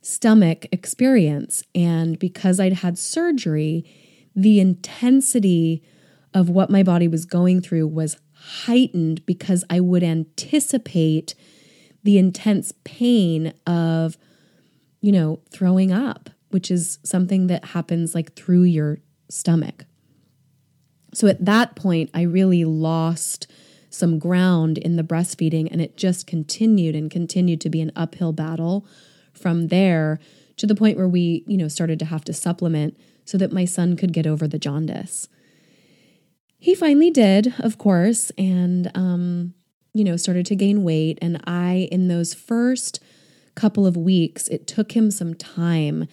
stomach 0.00 0.66
experience. 0.72 1.62
And 1.74 2.18
because 2.18 2.58
I'd 2.58 2.74
had 2.74 2.98
surgery, 2.98 3.84
the 4.34 4.60
intensity 4.60 5.82
of 6.32 6.48
what 6.48 6.70
my 6.70 6.82
body 6.82 7.08
was 7.08 7.24
going 7.24 7.60
through 7.60 7.88
was 7.88 8.16
heightened 8.46 9.26
because 9.26 9.64
I 9.68 9.80
would 9.80 10.02
anticipate 10.02 11.34
the 12.04 12.18
intense 12.18 12.72
pain 12.84 13.52
of, 13.66 14.16
you 15.00 15.10
know, 15.10 15.40
throwing 15.50 15.92
up, 15.92 16.30
which 16.50 16.70
is 16.70 16.98
something 17.02 17.48
that 17.48 17.64
happens 17.66 18.14
like 18.14 18.34
through 18.34 18.62
your 18.62 18.98
stomach. 19.28 19.84
So 21.12 21.26
at 21.26 21.44
that 21.44 21.74
point, 21.74 22.10
I 22.14 22.22
really 22.22 22.64
lost 22.64 23.46
some 23.90 24.18
ground 24.18 24.78
in 24.78 24.96
the 24.96 25.02
breastfeeding, 25.02 25.68
and 25.70 25.80
it 25.80 25.96
just 25.96 26.26
continued 26.26 26.94
and 26.94 27.10
continued 27.10 27.60
to 27.62 27.70
be 27.70 27.80
an 27.80 27.92
uphill 27.96 28.32
battle 28.32 28.86
from 29.32 29.68
there 29.68 30.20
to 30.58 30.66
the 30.66 30.74
point 30.74 30.96
where 30.96 31.08
we, 31.08 31.44
you 31.46 31.56
know, 31.56 31.68
started 31.68 31.98
to 31.98 32.04
have 32.04 32.24
to 32.24 32.32
supplement 32.32 32.96
so 33.24 33.38
that 33.38 33.52
my 33.52 33.64
son 33.64 33.96
could 33.96 34.12
get 34.12 34.26
over 34.26 34.46
the 34.46 34.58
jaundice. 34.58 35.28
He 36.58 36.74
finally 36.74 37.10
did, 37.10 37.54
of 37.58 37.78
course, 37.78 38.30
and 38.38 38.90
um, 38.94 39.54
you 39.96 40.04
know, 40.04 40.16
started 40.16 40.44
to 40.46 40.56
gain 40.56 40.84
weight. 40.84 41.18
And 41.22 41.40
I, 41.46 41.88
in 41.90 42.08
those 42.08 42.34
first 42.34 43.02
couple 43.54 43.86
of 43.86 43.96
weeks, 43.96 44.46
it 44.48 44.66
took 44.66 44.92
him 44.92 45.10
some 45.10 45.34
time 45.34 46.06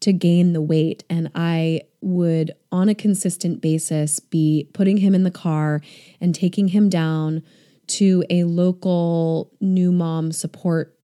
to 0.00 0.12
gain 0.12 0.52
the 0.52 0.60
weight. 0.60 1.04
And 1.08 1.30
I 1.34 1.82
would, 2.02 2.52
on 2.70 2.88
a 2.88 2.94
consistent 2.94 3.62
basis, 3.62 4.20
be 4.20 4.68
putting 4.74 4.98
him 4.98 5.14
in 5.14 5.22
the 5.22 5.30
car 5.30 5.80
and 6.20 6.34
taking 6.34 6.68
him 6.68 6.90
down 6.90 7.42
to 7.86 8.24
a 8.28 8.44
local 8.44 9.50
new 9.60 9.92
mom 9.92 10.32
support 10.32 10.98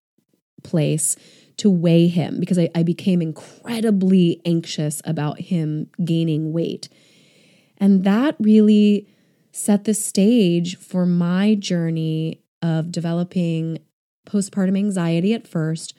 place 0.63 1.17
to 1.57 1.71
weigh 1.71 2.09
him 2.09 2.39
because 2.41 2.59
I, 2.59 2.69
I 2.75 2.83
became 2.83 3.23
incredibly 3.23 4.41
anxious 4.45 5.01
about 5.05 5.41
him 5.41 5.89
gaining 6.05 6.53
weight. 6.53 6.89
And 7.79 8.05
that 8.05 8.37
really 8.39 9.09
set 9.53 9.85
the 9.85 9.95
stage 9.95 10.77
for 10.77 11.07
my 11.07 11.55
journey 11.55 12.43
of 12.61 12.93
developing 12.93 13.79
postpartum 14.27 14.77
anxiety 14.77 15.33
at 15.33 15.49
first, 15.49 15.95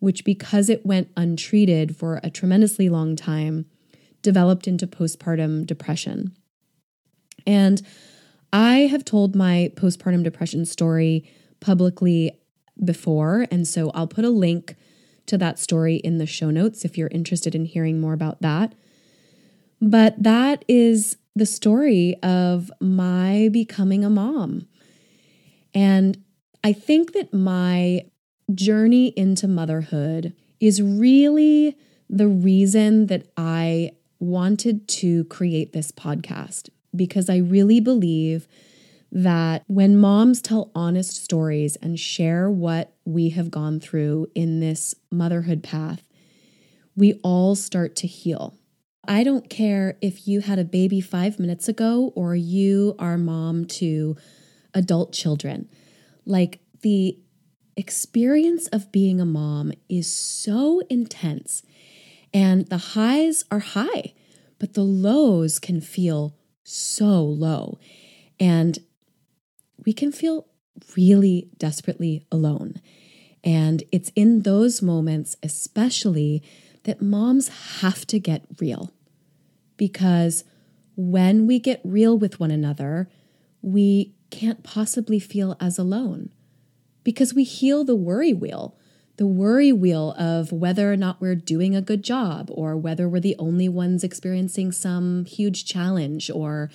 which, 0.00 0.24
because 0.24 0.68
it 0.68 0.84
went 0.84 1.10
untreated 1.16 1.96
for 1.96 2.20
a 2.22 2.30
tremendously 2.30 2.88
long 2.88 3.16
time, 3.16 3.66
developed 4.22 4.68
into 4.68 4.86
postpartum 4.86 5.66
depression. 5.66 6.36
And 7.46 7.80
I 8.52 8.80
have 8.80 9.04
told 9.04 9.34
my 9.34 9.72
postpartum 9.76 10.24
depression 10.24 10.66
story 10.66 11.30
publicly 11.60 12.32
before. 12.84 13.46
And 13.50 13.66
so 13.66 13.90
I'll 13.90 14.06
put 14.06 14.24
a 14.24 14.30
link 14.30 14.76
to 15.26 15.38
that 15.38 15.58
story 15.58 15.96
in 15.96 16.18
the 16.18 16.26
show 16.26 16.50
notes 16.50 16.84
if 16.84 16.98
you're 16.98 17.08
interested 17.08 17.54
in 17.54 17.64
hearing 17.64 18.00
more 18.00 18.12
about 18.12 18.42
that. 18.42 18.74
But 19.80 20.22
that 20.22 20.64
is 20.68 21.16
the 21.34 21.46
story 21.46 22.16
of 22.22 22.70
my 22.80 23.48
becoming 23.52 24.04
a 24.04 24.10
mom. 24.10 24.66
And 25.74 26.22
I 26.62 26.72
think 26.72 27.12
that 27.12 27.32
my 27.32 28.06
journey 28.54 29.08
into 29.16 29.48
motherhood 29.48 30.34
is 30.58 30.82
really 30.82 31.76
the 32.08 32.28
reason 32.28 33.06
that 33.06 33.26
I 33.36 33.92
wanted 34.18 34.88
to 34.88 35.24
create 35.24 35.72
this 35.72 35.92
podcast 35.92 36.68
because 36.94 37.30
I 37.30 37.36
really 37.36 37.80
believe 37.80 38.46
that 39.12 39.64
when 39.66 39.96
moms 39.96 40.42
tell 40.42 40.70
honest 40.74 41.22
stories 41.22 41.76
and 41.76 41.98
share 41.98 42.50
what 42.50 42.92
we 43.04 43.30
have 43.30 43.50
gone 43.50 43.80
through 43.80 44.26
in 44.34 44.60
this 44.60 44.94
motherhood 45.10 45.62
path, 45.62 46.02
we 46.94 47.14
all 47.22 47.54
start 47.54 47.96
to 47.96 48.06
heal. 48.06 48.54
I 49.10 49.24
don't 49.24 49.50
care 49.50 49.98
if 50.00 50.28
you 50.28 50.40
had 50.40 50.60
a 50.60 50.64
baby 50.64 51.00
five 51.00 51.40
minutes 51.40 51.68
ago 51.68 52.12
or 52.14 52.36
you 52.36 52.94
are 53.00 53.18
mom 53.18 53.64
to 53.64 54.16
adult 54.72 55.12
children. 55.12 55.68
Like 56.24 56.60
the 56.82 57.18
experience 57.76 58.68
of 58.68 58.92
being 58.92 59.20
a 59.20 59.24
mom 59.24 59.72
is 59.88 60.10
so 60.10 60.82
intense, 60.88 61.64
and 62.32 62.68
the 62.68 62.78
highs 62.78 63.44
are 63.50 63.58
high, 63.58 64.14
but 64.60 64.74
the 64.74 64.84
lows 64.84 65.58
can 65.58 65.80
feel 65.80 66.36
so 66.62 67.20
low. 67.24 67.80
And 68.38 68.78
we 69.84 69.92
can 69.92 70.12
feel 70.12 70.46
really 70.96 71.48
desperately 71.58 72.24
alone. 72.30 72.80
And 73.42 73.82
it's 73.90 74.12
in 74.14 74.42
those 74.42 74.82
moments, 74.82 75.34
especially, 75.42 76.44
that 76.84 77.02
moms 77.02 77.48
have 77.80 78.06
to 78.06 78.20
get 78.20 78.44
real. 78.60 78.92
Because 79.80 80.44
when 80.94 81.46
we 81.46 81.58
get 81.58 81.80
real 81.82 82.18
with 82.18 82.38
one 82.38 82.50
another, 82.50 83.08
we 83.62 84.14
can't 84.28 84.62
possibly 84.62 85.18
feel 85.18 85.56
as 85.58 85.78
alone 85.78 86.28
because 87.02 87.32
we 87.32 87.44
heal 87.44 87.82
the 87.82 87.96
worry 87.96 88.34
wheel, 88.34 88.76
the 89.16 89.26
worry 89.26 89.72
wheel 89.72 90.14
of 90.18 90.52
whether 90.52 90.92
or 90.92 90.98
not 90.98 91.18
we're 91.18 91.34
doing 91.34 91.74
a 91.74 91.80
good 91.80 92.04
job 92.04 92.50
or 92.52 92.76
whether 92.76 93.08
we're 93.08 93.20
the 93.20 93.36
only 93.38 93.70
ones 93.70 94.04
experiencing 94.04 94.70
some 94.70 95.24
huge 95.24 95.64
challenge 95.64 96.30
or 96.30 96.70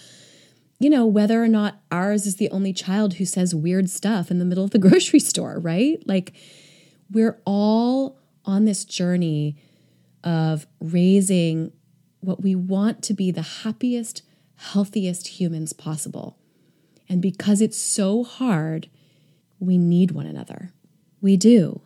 you 0.79 0.89
know, 0.89 1.05
whether 1.05 1.43
or 1.43 1.47
not 1.47 1.79
ours 1.91 2.25
is 2.25 2.37
the 2.37 2.49
only 2.49 2.73
child 2.73 3.13
who 3.13 3.25
says 3.25 3.53
weird 3.53 3.87
stuff 3.87 4.31
in 4.31 4.39
the 4.39 4.45
middle 4.45 4.63
of 4.63 4.71
the 4.71 4.79
grocery 4.89 5.19
store, 5.19 5.59
right? 5.59 6.01
Like, 6.07 6.33
we're 7.11 7.39
all 7.45 8.17
on 8.45 8.65
this 8.65 8.83
journey 8.83 9.57
of 10.23 10.65
raising 10.81 11.71
what 12.25 12.41
we 12.43 12.55
want 12.55 13.01
to 13.03 13.13
be 13.13 13.31
the 13.31 13.41
happiest, 13.41 14.23
healthiest 14.55 15.39
humans 15.39 15.73
possible. 15.73 16.37
And 17.07 17.21
because 17.21 17.61
it's 17.61 17.77
so 17.77 18.23
hard, 18.23 18.89
we 19.59 19.77
need 19.77 20.11
one 20.11 20.25
another. 20.25 20.71
We 21.21 21.37
do. 21.37 21.81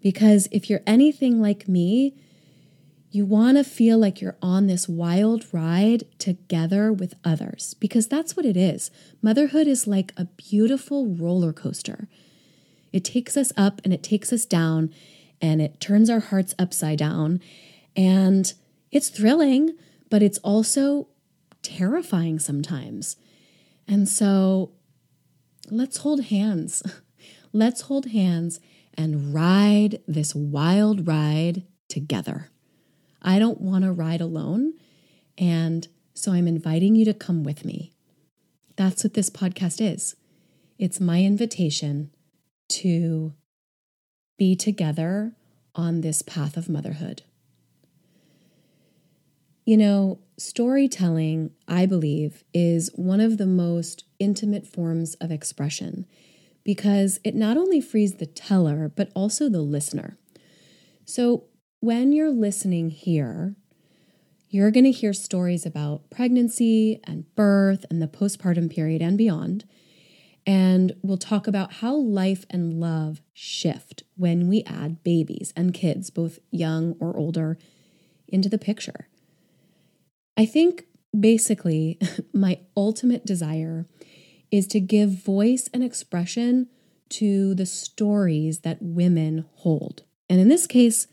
Because 0.00 0.48
if 0.52 0.70
you're 0.70 0.82
anything 0.86 1.40
like 1.40 1.68
me, 1.68 2.14
You 3.10 3.24
want 3.24 3.56
to 3.56 3.64
feel 3.64 3.96
like 3.96 4.20
you're 4.20 4.36
on 4.42 4.66
this 4.66 4.86
wild 4.86 5.46
ride 5.52 6.04
together 6.18 6.92
with 6.92 7.14
others 7.24 7.74
because 7.80 8.06
that's 8.06 8.36
what 8.36 8.44
it 8.44 8.56
is. 8.56 8.90
Motherhood 9.22 9.66
is 9.66 9.86
like 9.86 10.12
a 10.16 10.26
beautiful 10.26 11.06
roller 11.06 11.54
coaster. 11.54 12.06
It 12.92 13.04
takes 13.04 13.36
us 13.36 13.50
up 13.56 13.80
and 13.82 13.94
it 13.94 14.02
takes 14.02 14.30
us 14.30 14.44
down 14.44 14.92
and 15.40 15.62
it 15.62 15.80
turns 15.80 16.10
our 16.10 16.20
hearts 16.20 16.54
upside 16.58 16.98
down. 16.98 17.40
And 17.96 18.52
it's 18.90 19.08
thrilling, 19.08 19.76
but 20.10 20.22
it's 20.22 20.38
also 20.38 21.08
terrifying 21.62 22.38
sometimes. 22.38 23.16
And 23.86 24.08
so 24.08 24.72
let's 25.70 25.98
hold 25.98 26.24
hands. 26.24 26.82
Let's 27.50 27.80
hold 27.82 28.06
hands 28.08 28.60
and 28.92 29.32
ride 29.32 30.00
this 30.06 30.34
wild 30.34 31.08
ride 31.08 31.62
together. 31.88 32.50
I 33.22 33.38
don't 33.38 33.60
want 33.60 33.84
to 33.84 33.92
ride 33.92 34.20
alone. 34.20 34.74
And 35.38 35.88
so 36.12 36.32
I'm 36.32 36.46
inviting 36.46 36.94
you 36.94 37.06
to 37.06 37.14
come 37.14 37.44
with 37.44 37.64
me. 37.64 37.94
That's 38.76 39.02
what 39.02 39.14
this 39.14 39.30
podcast 39.30 39.80
is. 39.80 40.14
It's 40.78 41.00
my 41.00 41.22
invitation 41.22 42.10
to 42.68 43.32
be 44.36 44.54
together 44.54 45.32
on 45.74 46.02
this 46.02 46.22
path 46.22 46.56
of 46.56 46.68
motherhood. 46.68 47.22
You 49.68 49.76
know, 49.76 50.20
storytelling, 50.38 51.50
I 51.68 51.84
believe, 51.84 52.42
is 52.54 52.88
one 52.94 53.20
of 53.20 53.36
the 53.36 53.44
most 53.44 54.04
intimate 54.18 54.66
forms 54.66 55.14
of 55.16 55.30
expression 55.30 56.06
because 56.64 57.20
it 57.22 57.34
not 57.34 57.58
only 57.58 57.78
frees 57.82 58.14
the 58.14 58.24
teller, 58.24 58.90
but 58.96 59.12
also 59.14 59.50
the 59.50 59.60
listener. 59.60 60.16
So 61.04 61.44
when 61.80 62.12
you're 62.12 62.30
listening 62.30 62.88
here, 62.88 63.56
you're 64.48 64.70
going 64.70 64.84
to 64.84 64.90
hear 64.90 65.12
stories 65.12 65.66
about 65.66 66.08
pregnancy 66.08 66.98
and 67.04 67.26
birth 67.34 67.84
and 67.90 68.00
the 68.00 68.08
postpartum 68.08 68.74
period 68.74 69.02
and 69.02 69.18
beyond. 69.18 69.66
And 70.46 70.92
we'll 71.02 71.18
talk 71.18 71.46
about 71.46 71.74
how 71.74 71.94
life 71.94 72.46
and 72.48 72.80
love 72.80 73.20
shift 73.34 74.02
when 74.16 74.48
we 74.48 74.62
add 74.64 75.04
babies 75.04 75.52
and 75.54 75.74
kids, 75.74 76.08
both 76.08 76.38
young 76.50 76.96
or 76.98 77.14
older, 77.18 77.58
into 78.28 78.48
the 78.48 78.56
picture. 78.56 79.08
I 80.38 80.46
think 80.46 80.84
basically 81.18 81.98
my 82.32 82.60
ultimate 82.76 83.26
desire 83.26 83.86
is 84.52 84.68
to 84.68 84.80
give 84.80 85.10
voice 85.10 85.68
and 85.74 85.82
expression 85.82 86.68
to 87.10 87.54
the 87.54 87.66
stories 87.66 88.60
that 88.60 88.78
women 88.80 89.46
hold. 89.56 90.04
And 90.30 90.40
in 90.40 90.48
this 90.48 90.66
case, 90.66 91.08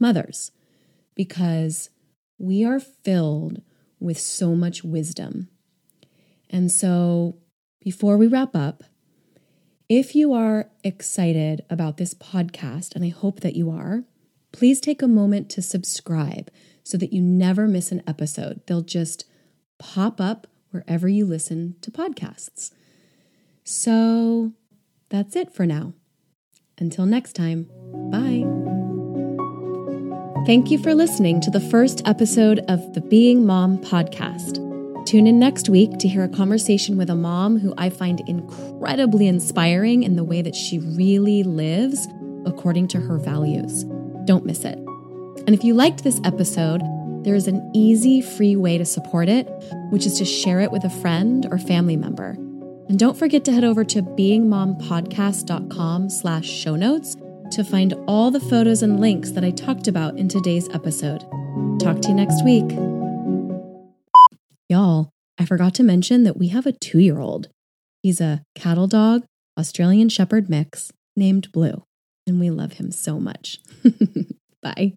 mothers, 0.00 0.52
because 1.14 1.90
we 2.38 2.64
are 2.64 2.80
filled 2.80 3.60
with 4.00 4.18
so 4.18 4.54
much 4.54 4.82
wisdom. 4.82 5.48
And 6.48 6.72
so 6.72 7.36
before 7.80 8.16
we 8.16 8.26
wrap 8.26 8.56
up, 8.56 8.84
if 9.88 10.14
you 10.14 10.32
are 10.32 10.70
excited 10.82 11.62
about 11.68 11.98
this 11.98 12.14
podcast, 12.14 12.94
and 12.94 13.04
I 13.04 13.08
hope 13.10 13.40
that 13.40 13.54
you 13.54 13.70
are, 13.70 14.04
please 14.52 14.80
take 14.80 15.02
a 15.02 15.08
moment 15.08 15.50
to 15.50 15.62
subscribe 15.62 16.50
so 16.86 16.96
that 16.96 17.12
you 17.12 17.20
never 17.20 17.66
miss 17.66 17.90
an 17.90 18.00
episode. 18.06 18.60
They'll 18.66 18.80
just 18.80 19.24
pop 19.76 20.20
up 20.20 20.46
wherever 20.70 21.08
you 21.08 21.26
listen 21.26 21.74
to 21.80 21.90
podcasts. 21.90 22.70
So 23.64 24.52
that's 25.08 25.34
it 25.34 25.52
for 25.52 25.66
now. 25.66 25.94
Until 26.78 27.04
next 27.04 27.32
time, 27.32 27.68
bye. 28.12 28.44
Thank 30.46 30.70
you 30.70 30.78
for 30.78 30.94
listening 30.94 31.40
to 31.40 31.50
the 31.50 31.58
first 31.58 32.02
episode 32.06 32.60
of 32.68 32.94
the 32.94 33.00
Being 33.00 33.44
Mom 33.44 33.78
podcast. 33.78 34.62
Tune 35.06 35.26
in 35.26 35.40
next 35.40 35.68
week 35.68 35.98
to 35.98 36.06
hear 36.06 36.22
a 36.22 36.28
conversation 36.28 36.96
with 36.96 37.10
a 37.10 37.16
mom 37.16 37.58
who 37.58 37.74
I 37.76 37.90
find 37.90 38.20
incredibly 38.28 39.26
inspiring 39.26 40.04
in 40.04 40.14
the 40.14 40.22
way 40.22 40.40
that 40.40 40.54
she 40.54 40.78
really 40.78 41.42
lives 41.42 42.06
according 42.44 42.86
to 42.88 43.00
her 43.00 43.18
values. 43.18 43.82
Don't 44.24 44.46
miss 44.46 44.64
it. 44.64 44.78
And 45.46 45.54
if 45.54 45.64
you 45.64 45.74
liked 45.74 46.04
this 46.04 46.20
episode, 46.24 46.82
there 47.24 47.34
is 47.34 47.48
an 47.48 47.70
easy, 47.74 48.20
free 48.20 48.56
way 48.56 48.76
to 48.78 48.84
support 48.84 49.28
it, 49.28 49.48
which 49.90 50.06
is 50.06 50.16
to 50.18 50.24
share 50.24 50.60
it 50.60 50.70
with 50.70 50.84
a 50.84 50.90
friend 50.90 51.46
or 51.50 51.58
family 51.58 51.96
member. 51.96 52.36
And 52.88 52.96
don't 52.98 53.16
forget 53.16 53.44
to 53.46 53.52
head 53.52 53.64
over 53.64 53.82
to 53.84 54.02
beingmompodcast.com 54.02 56.08
slash 56.08 56.48
show 56.48 56.76
notes 56.76 57.16
to 57.50 57.64
find 57.64 57.94
all 58.06 58.30
the 58.30 58.38
photos 58.38 58.82
and 58.82 59.00
links 59.00 59.32
that 59.32 59.44
I 59.44 59.50
talked 59.50 59.88
about 59.88 60.18
in 60.18 60.28
today's 60.28 60.68
episode. 60.68 61.20
Talk 61.80 62.00
to 62.02 62.08
you 62.08 62.14
next 62.14 62.44
week. 62.44 62.70
Y'all, 64.68 65.10
I 65.38 65.44
forgot 65.44 65.74
to 65.74 65.82
mention 65.82 66.24
that 66.24 66.36
we 66.36 66.48
have 66.48 66.66
a 66.66 66.72
two 66.72 66.98
year 66.98 67.18
old. 67.18 67.48
He's 68.02 68.20
a 68.20 68.42
cattle 68.54 68.86
dog, 68.86 69.24
Australian 69.58 70.08
Shepherd 70.08 70.48
mix 70.48 70.92
named 71.16 71.50
Blue, 71.50 71.84
and 72.26 72.38
we 72.38 72.50
love 72.50 72.74
him 72.74 72.92
so 72.92 73.18
much. 73.18 73.58
Bye. 74.62 74.94